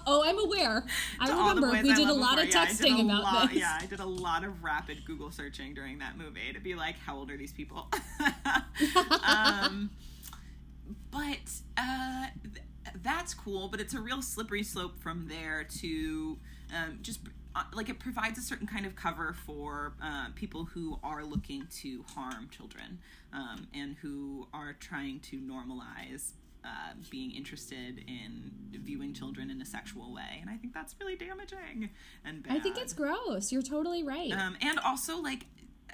[0.08, 0.86] oh, I'm aware.
[1.20, 2.44] I to all the remember we I did a lot before.
[2.44, 3.60] of Yeah, texting a about lot- this.
[3.60, 6.98] Yeah, I did a lot of rapid Google searching during that movie to be like,
[7.00, 7.90] how old are these people?
[9.24, 9.90] um,
[11.12, 11.38] but
[11.78, 12.66] uh, th-
[13.02, 13.68] that's cool.
[13.68, 16.38] But it's a real slippery slope from there to
[16.76, 17.20] um, just
[17.56, 21.68] uh, like it provides a certain kind of cover for uh, people who are looking
[21.82, 23.00] to harm children
[23.32, 26.32] um, and who are trying to normalize
[26.66, 31.16] uh, being interested in viewing children in a sexual way, and I think that's really
[31.16, 31.90] damaging
[32.24, 32.56] and bad.
[32.56, 33.52] I think it's gross.
[33.52, 34.32] You're totally right.
[34.32, 35.46] Um, and also, like,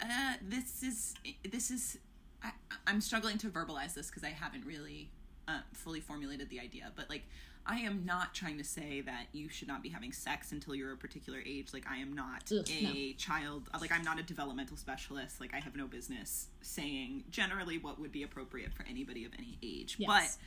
[0.02, 1.16] uh, this is
[1.50, 1.98] this is.
[2.44, 2.52] I,
[2.88, 5.10] I'm struggling to verbalize this because I haven't really
[5.48, 6.92] uh, fully formulated the idea.
[6.96, 7.24] But like,
[7.66, 10.92] I am not trying to say that you should not be having sex until you're
[10.92, 11.68] a particular age.
[11.74, 13.70] Like, I am not Ugh, a child.
[13.80, 15.40] Like, I'm not a developmental specialist.
[15.40, 19.58] Like, I have no business saying generally what would be appropriate for anybody of any
[19.62, 19.98] age.
[20.00, 20.08] Yes.
[20.08, 20.38] But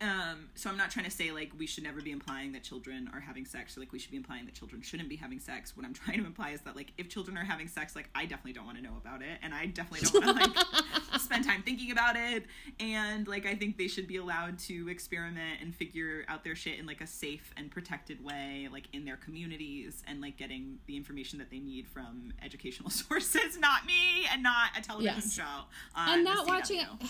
[0.00, 3.10] um so i'm not trying to say like we should never be implying that children
[3.12, 5.76] are having sex or like we should be implying that children shouldn't be having sex
[5.76, 8.22] what i'm trying to imply is that like if children are having sex like i
[8.24, 10.66] definitely don't want to know about it and i definitely don't want to like
[11.20, 12.44] spend time thinking about it
[12.78, 16.78] and like i think they should be allowed to experiment and figure out their shit
[16.78, 20.96] in like a safe and protected way like in their communities and like getting the
[20.96, 25.32] information that they need from educational sources not me and not a television Yes.
[25.34, 25.64] show
[25.96, 27.08] and not watching CW.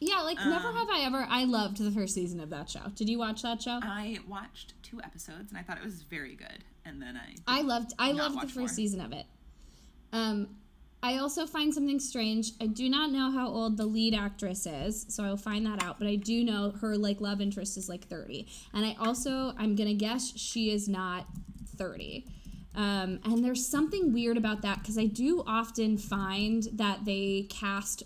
[0.00, 1.26] Yeah, like Never Um, Have I Ever.
[1.28, 2.80] I loved the first season of that show.
[2.94, 3.78] Did you watch that show?
[3.82, 7.60] I watched two episodes and I thought it was very good, and then I I
[7.62, 8.68] loved I loved the first more.
[8.68, 9.26] season of it.
[10.12, 10.48] Um
[11.02, 12.52] I also find something strange.
[12.60, 15.98] I do not know how old the lead actress is, so I'll find that out,
[15.98, 18.46] but I do know her like love interest is like 30.
[18.74, 21.26] And I also I'm going to guess she is not
[21.76, 22.26] 30.
[22.74, 28.02] Um, and there's something weird about that because I do often find that they cast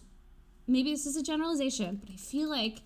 [0.66, 2.80] maybe this is a generalization, but I feel like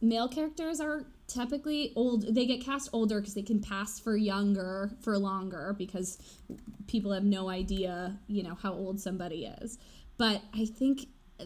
[0.00, 4.90] male characters are typically old they get cast older because they can pass for younger
[5.00, 6.18] for longer because
[6.86, 9.78] people have no idea you know how old somebody is.
[10.18, 11.08] But i think
[11.40, 11.44] uh,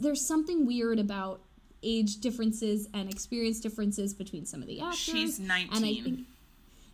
[0.00, 1.42] there's something weird about
[1.82, 4.98] age differences and experience differences between some of the actors.
[4.98, 6.04] She's 19 and i 19.
[6.04, 6.26] think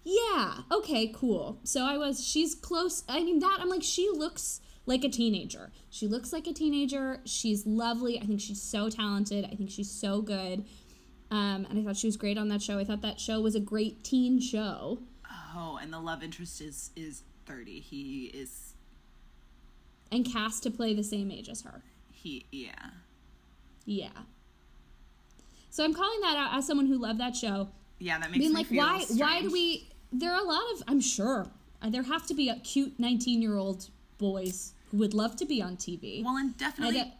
[0.03, 1.61] yeah okay cool.
[1.65, 5.71] So i was she's close i mean that i'm like she looks like a teenager
[5.91, 9.91] she looks like a teenager she's lovely i think she's so talented i think she's
[9.91, 10.65] so good
[11.31, 12.79] um, and I thought she was great on that show.
[12.79, 15.01] I thought that show was a great teen show.
[15.57, 17.81] oh, and the love interest is is thirty.
[17.81, 18.75] He is
[20.13, 21.83] And cast to play the same age as her.
[22.13, 22.91] he yeah.
[23.85, 24.11] Yeah.
[25.71, 27.69] So I'm calling that out as someone who loved that show.
[27.99, 30.63] Yeah, that makes Being me like, feel why why do we there are a lot
[30.75, 31.49] of I'm sure
[31.89, 35.77] there have to be a cute 19 year old boys would love to be on
[35.77, 36.23] TV.
[36.25, 37.13] Well, and definitely don't-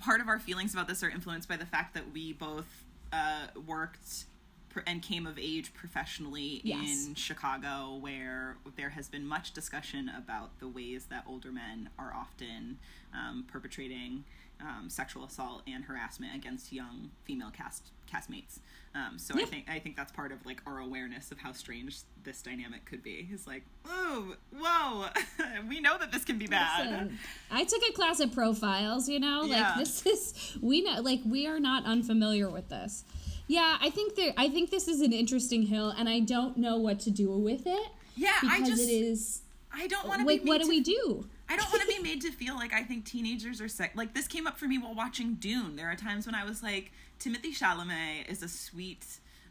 [0.00, 3.46] part of our feelings about this are influenced by the fact that we both uh,
[3.66, 4.26] worked
[4.68, 7.06] pr- and came of age professionally Yes.
[7.06, 12.12] in Chicago, where there has been much discussion about the ways that older men are
[12.14, 12.78] often
[13.14, 14.24] um, perpetrating
[14.60, 18.58] um, sexual assault and harassment against young female cast castmates.
[18.94, 21.98] Um, so I think I think that's part of like our awareness of how strange
[22.24, 23.28] this dynamic could be.
[23.32, 25.06] Is like, whoa, whoa,
[25.68, 26.86] we know that this can be bad.
[26.90, 27.18] Listen,
[27.50, 29.68] I took a class of profiles, you know, Yeah.
[29.70, 33.04] like this is we know like we are not unfamiliar with this.
[33.46, 36.76] Yeah, I think there I think this is an interesting hill and I don't know
[36.78, 39.42] what to do with it Yeah, I because just it is
[39.72, 41.26] I don't want to like what made do we do?
[41.48, 43.92] I don't want to be made to feel like I think teenagers are sick.
[43.94, 45.76] Like this came up for me while watching Dune.
[45.76, 49.04] There are times when I was like, Timothée Chalamet is a sweet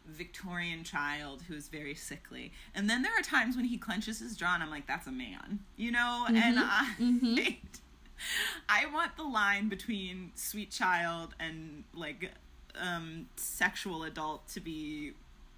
[0.06, 4.36] Victorian child who is very sickly, and then there are times when he clenches his
[4.36, 6.24] jaw, and I'm like, that's a man, you know.
[6.28, 7.58] And I,
[8.68, 12.32] I want the line between sweet child and like
[12.80, 15.12] um, sexual adult to be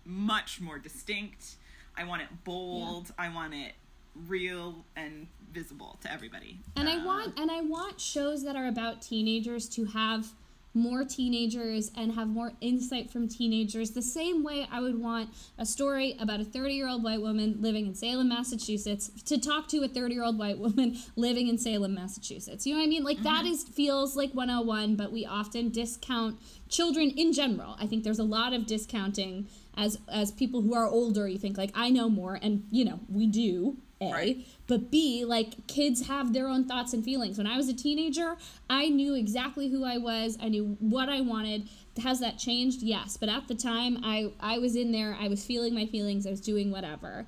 [0.05, 1.57] much more distinct.
[1.97, 3.13] I want it bold.
[3.19, 3.73] I want it
[4.15, 6.59] real and visible to everybody.
[6.77, 10.35] And I Uh, want and I want shows that are about teenagers to have
[10.73, 15.67] more teenagers and have more insight from teenagers the same way I would want a
[15.67, 20.39] story about a 30-year-old white woman living in Salem, Massachusetts to talk to a 30-year-old
[20.39, 22.67] white woman living in Salem, Massachusetts.
[22.67, 23.03] You know what I mean?
[23.03, 26.39] Like that is feels like 101, but we often discount
[26.69, 27.75] children in general.
[27.81, 31.59] I think there's a lot of discounting as as people who are older, you think
[31.59, 33.79] like I know more and you know, we do.
[34.03, 34.47] A, Right.
[34.67, 37.37] but B, like kids have their own thoughts and feelings.
[37.37, 38.37] When I was a teenager,
[38.69, 40.39] I knew exactly who I was.
[40.41, 41.69] I knew what I wanted.
[42.03, 42.83] Has that changed?
[42.83, 43.17] Yes.
[43.19, 45.17] But at the time, I I was in there.
[45.21, 46.27] I was feeling my feelings.
[46.27, 47.27] I was doing whatever,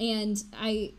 [0.00, 0.92] and I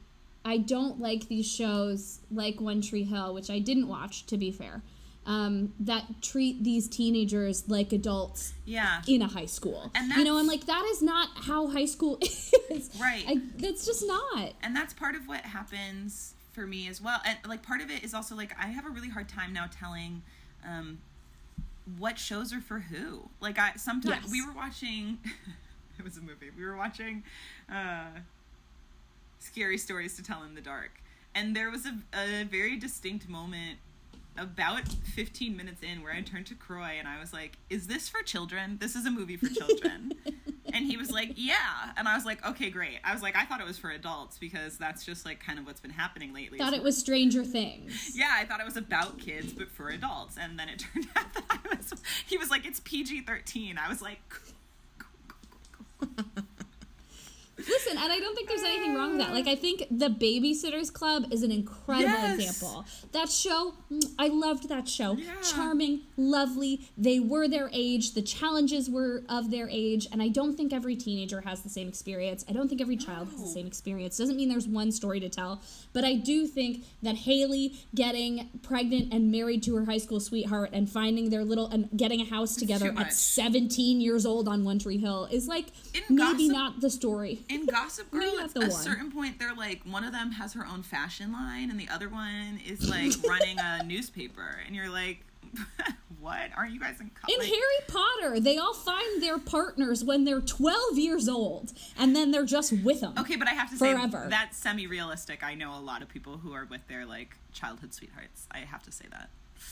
[0.45, 4.25] I don't like these shows like One Tree Hill, which I didn't watch.
[4.27, 4.83] To be fair,
[5.29, 9.01] um, that treat these teenagers like adults yeah.
[9.07, 9.91] in a high school.
[9.95, 12.17] And you know, I'm like that is not how high school
[12.69, 12.89] is.
[12.99, 13.23] Right.
[13.27, 14.53] I, that's just not.
[14.63, 18.03] and that's part of what happens for me as well and like part of it
[18.03, 20.23] is also like i have a really hard time now telling
[20.67, 20.97] um
[21.99, 24.31] what shows are for who like i sometimes Yes.
[24.31, 25.19] we were watching
[25.99, 27.23] it was a movie we were watching
[27.71, 28.07] uh
[29.37, 31.01] scary stories to tell in the dark
[31.35, 33.77] and there was a, a very distinct moment
[34.39, 38.07] about 15 minutes in where I turned to Croy and I was like, Is this
[38.09, 38.77] for children?
[38.79, 40.13] This is a movie for children.
[40.73, 41.55] and he was like, Yeah.
[41.97, 42.99] And I was like, Okay, great.
[43.03, 45.65] I was like, I thought it was for adults because that's just like kind of
[45.65, 46.57] what's been happening lately.
[46.57, 48.11] Thought So- it was Stranger Things.
[48.15, 50.37] yeah, I thought it was about kids, but for adults.
[50.39, 51.93] And then it turned out that I was,
[52.25, 53.77] he was like, It's PG 13.
[53.77, 54.21] I was like,
[57.67, 59.33] Listen, and I don't think there's anything wrong with that.
[59.33, 62.39] Like, I think The Babysitters Club is an incredible Yes.
[62.39, 62.85] example.
[63.11, 65.13] That show, mm, I loved that show.
[65.17, 65.33] Yeah.
[65.43, 66.81] Charming, lovely.
[66.97, 68.13] They were their age.
[68.13, 70.07] The challenges were of their age.
[70.11, 72.45] And I don't think every teenager has the same experience.
[72.49, 74.17] I don't think every child has the same experience.
[74.17, 75.61] Doesn't mean there's one story to tell.
[75.93, 80.69] But I do think that Haley getting pregnant and married to her high school sweetheart
[80.73, 84.79] and finding their little, and getting a house together at 17 years old on One
[84.79, 87.39] Tree Hill is like In maybe Gossip- not the story.
[87.59, 88.71] In Gossip Girl, at a one.
[88.71, 92.09] certain point, they're like, one of them has her own fashion line, and the other
[92.09, 94.57] one is like running a newspaper.
[94.65, 95.25] And you're like,
[96.19, 96.49] what?
[96.55, 97.35] Aren't you guys in college?
[97.39, 97.45] In?
[97.45, 102.45] Harry Potter, they all find their partners when they're 12 years old, and then they're
[102.45, 103.13] just with them.
[103.17, 104.23] Okay, but I have to Forever.
[104.23, 105.43] say that's semi-realistic.
[105.43, 108.47] I know a lot of people who are with their like childhood sweethearts.
[108.51, 109.29] I have to say that.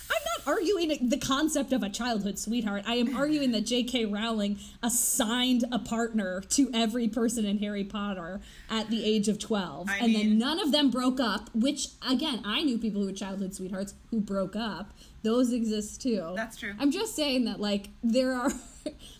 [0.09, 2.83] I'm not arguing the concept of a childhood sweetheart.
[2.87, 4.05] I am arguing that J.K.
[4.05, 9.89] Rowling assigned a partner to every person in Harry Potter at the age of 12.
[9.89, 13.13] I and then none of them broke up, which, again, I knew people who were
[13.13, 14.91] childhood sweethearts who broke up.
[15.23, 16.33] Those exist too.
[16.35, 16.73] That's true.
[16.79, 18.51] I'm just saying that, like, there are.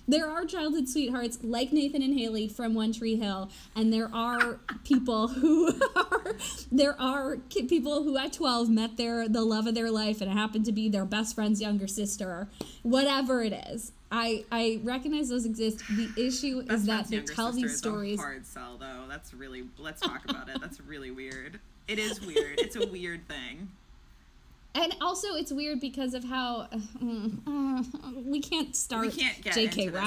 [0.09, 4.61] There are childhood sweethearts like Nathan and Haley from One Tree Hill, and there are
[4.85, 6.35] people who are
[6.71, 10.31] there are ki- people who at 12 met their the love of their life and
[10.31, 12.47] it happened to be their best friend's younger sister,
[12.83, 13.91] whatever it is.
[14.09, 15.79] I I recognize those exist.
[15.89, 18.19] The issue is that they tell these stories.
[18.19, 19.03] A hard sell, though.
[19.09, 19.65] That's really.
[19.77, 20.61] Let's talk about it.
[20.61, 21.59] That's really weird.
[21.89, 22.59] It is weird.
[22.59, 23.69] It's a weird thing.
[24.75, 26.67] And also, it's weird because of how
[27.01, 29.87] we can't start We can't get J.K.
[29.87, 30.01] this.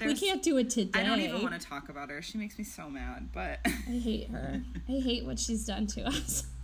[0.00, 1.00] No, we can't do it today.
[1.00, 2.20] I don't even want to talk about her.
[2.20, 3.28] She makes me so mad.
[3.32, 4.62] But I hate her.
[4.88, 6.44] I hate what she's done to us.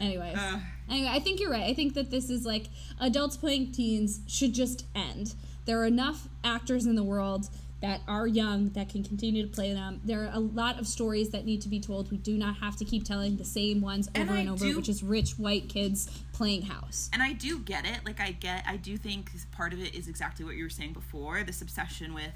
[0.00, 0.60] Anyways, Ugh.
[0.88, 1.64] anyway, I think you're right.
[1.64, 2.66] I think that this is like
[3.00, 5.34] adults playing teens should just end.
[5.64, 7.48] There are enough actors in the world
[7.80, 10.00] that are young that can continue to play them.
[10.04, 12.10] There are a lot of stories that need to be told.
[12.10, 14.76] We do not have to keep telling the same ones over I and over, do-
[14.76, 17.08] which is rich white kids playing house.
[17.12, 18.00] and I do get it.
[18.04, 20.92] Like I get, I do think part of it is exactly what you were saying
[20.92, 21.44] before.
[21.44, 22.32] This obsession with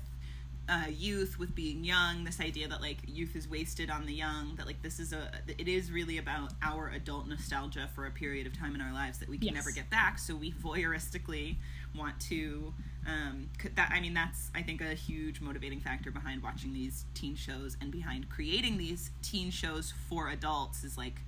[0.69, 4.55] uh, youth with being young this idea that like youth is wasted on the young
[4.55, 5.29] that like this is a
[5.59, 9.19] it is really about our adult nostalgia for a period of time in our lives
[9.19, 9.55] that we can Yes.
[9.57, 11.57] never get back so we voyeuristically
[11.99, 12.73] want to
[13.07, 17.35] um that i mean that's i think a huge motivating factor behind watching these teen
[17.35, 21.21] shows and behind creating these teen shows for adults is like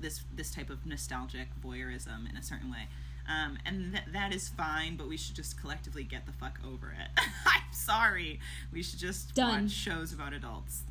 [0.00, 2.88] this this type of nostalgic voyeurism in a certain way.
[3.28, 6.88] Um, and th- that is fine but we should just collectively get the fuck over
[6.98, 7.08] it.
[7.46, 8.40] I'm sorry.
[8.72, 9.64] We should just Done.
[9.64, 10.82] watch shows about adults.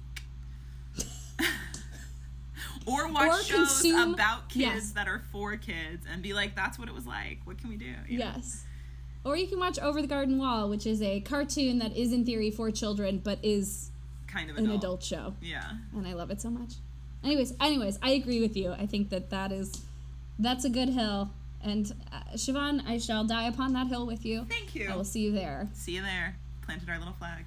[2.87, 4.91] Or watch Or shows consume- about kids yes.
[4.93, 7.39] that are for kids and be like that's what it was like.
[7.43, 7.93] What can we do?
[8.07, 8.33] You know?
[9.23, 12.25] Or you can watch Over the Garden Wall, which is a cartoon that is in
[12.25, 13.91] theory for children, but is
[14.27, 14.79] kind of an adult.
[14.79, 15.33] adult show.
[15.41, 16.73] yeah and I love it so much.
[17.23, 18.71] Anyways, anyways, I agree with you.
[18.71, 19.83] I think that that is
[20.39, 21.29] that's a good hill,
[21.63, 24.45] and uh, Siobhan, I shall die upon that hill with you.
[24.49, 25.69] thank you I will see you there.
[25.73, 27.45] see you there planted our little flag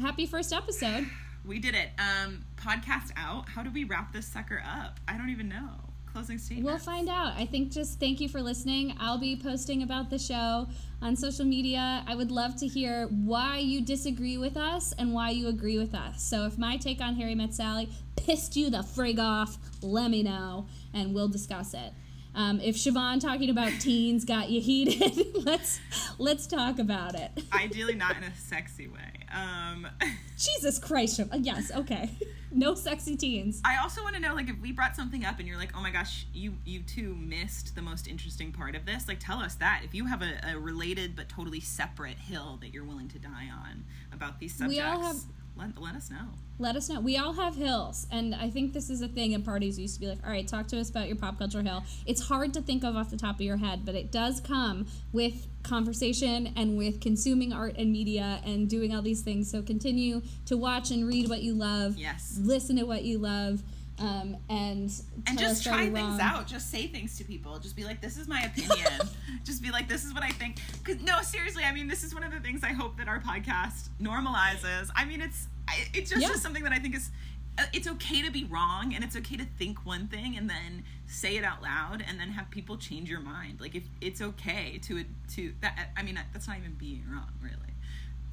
[0.00, 1.06] Happy first episode.
[1.46, 5.30] we did it um podcast out how do we wrap this sucker up i don't
[5.30, 5.70] even know
[6.12, 7.34] closing statement We'll find out.
[7.36, 8.94] I think just thank you for listening.
[8.98, 10.66] I'll be posting about the show
[11.00, 12.02] on social media.
[12.06, 15.94] I would love to hear why you disagree with us and why you agree with
[15.94, 16.22] us.
[16.22, 20.22] So if my take on Harry Met Sally pissed you the frig off, let me
[20.22, 21.92] know and we'll discuss it.
[22.34, 25.80] Um, if Siobhan talking about teens got you heated, let's
[26.18, 27.30] let's talk about it.
[27.52, 29.86] ideally not in a sexy way um
[30.38, 32.10] Jesus Christ, Yes, okay.
[32.50, 33.60] No sexy teens.
[33.62, 35.82] I also want to know, like, if we brought something up and you're like, "Oh
[35.82, 39.54] my gosh, you you two missed the most interesting part of this," like, tell us
[39.56, 39.82] that.
[39.84, 43.50] If you have a, a related but totally separate hill that you're willing to die
[43.52, 45.20] on about these subjects, We all have-
[45.56, 46.28] let, let us know.
[46.60, 47.00] Let us know.
[47.00, 49.76] We all have hills, and I think this is a thing in parties.
[49.76, 51.84] We used to be like, "All right, talk to us about your pop culture hill."
[52.06, 54.86] It's hard to think of off the top of your head, but it does come
[55.12, 59.50] with conversation and with consuming art and media and doing all these things.
[59.50, 61.96] So continue to watch and read what you love.
[61.96, 62.38] Yes.
[62.42, 63.62] Listen to what you love,
[64.00, 64.90] um, and
[65.26, 66.20] And just us try things wrong.
[66.20, 66.46] out.
[66.46, 67.58] Just say things to people.
[67.60, 68.92] Just be like, "This is my opinion."
[69.44, 72.14] just be like, "This is what I think." Cause no, seriously, I mean, this is
[72.14, 74.90] one of the things I hope that our podcast normalizes.
[74.96, 76.32] I mean, it's I- it's just Yeah.
[76.32, 77.10] is something that I think is.
[77.58, 80.84] uh, It's okay to be wrong, and it's okay to think one thing and then
[81.06, 83.60] say it out loud, and then have people change your mind.
[83.60, 85.04] Like if it's okay to
[85.34, 85.90] to that.
[85.96, 87.74] I mean, that's not even being wrong, really.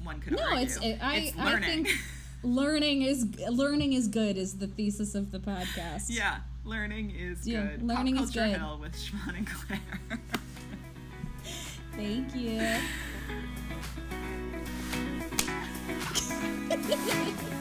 [0.02, 0.64] One could No, argue.
[0.64, 1.16] it's it, I.
[1.16, 1.88] it's I think
[2.42, 4.36] learning is learning is good.
[4.36, 6.04] Is the thesis of the podcast.
[6.08, 7.82] yeah, learning is Yeah, good.
[7.82, 8.56] learning Pop is good.
[8.56, 10.00] Hill with Siobhan and Claire.
[11.96, 12.60] Thank you.
[16.68, 17.55] やいやいや。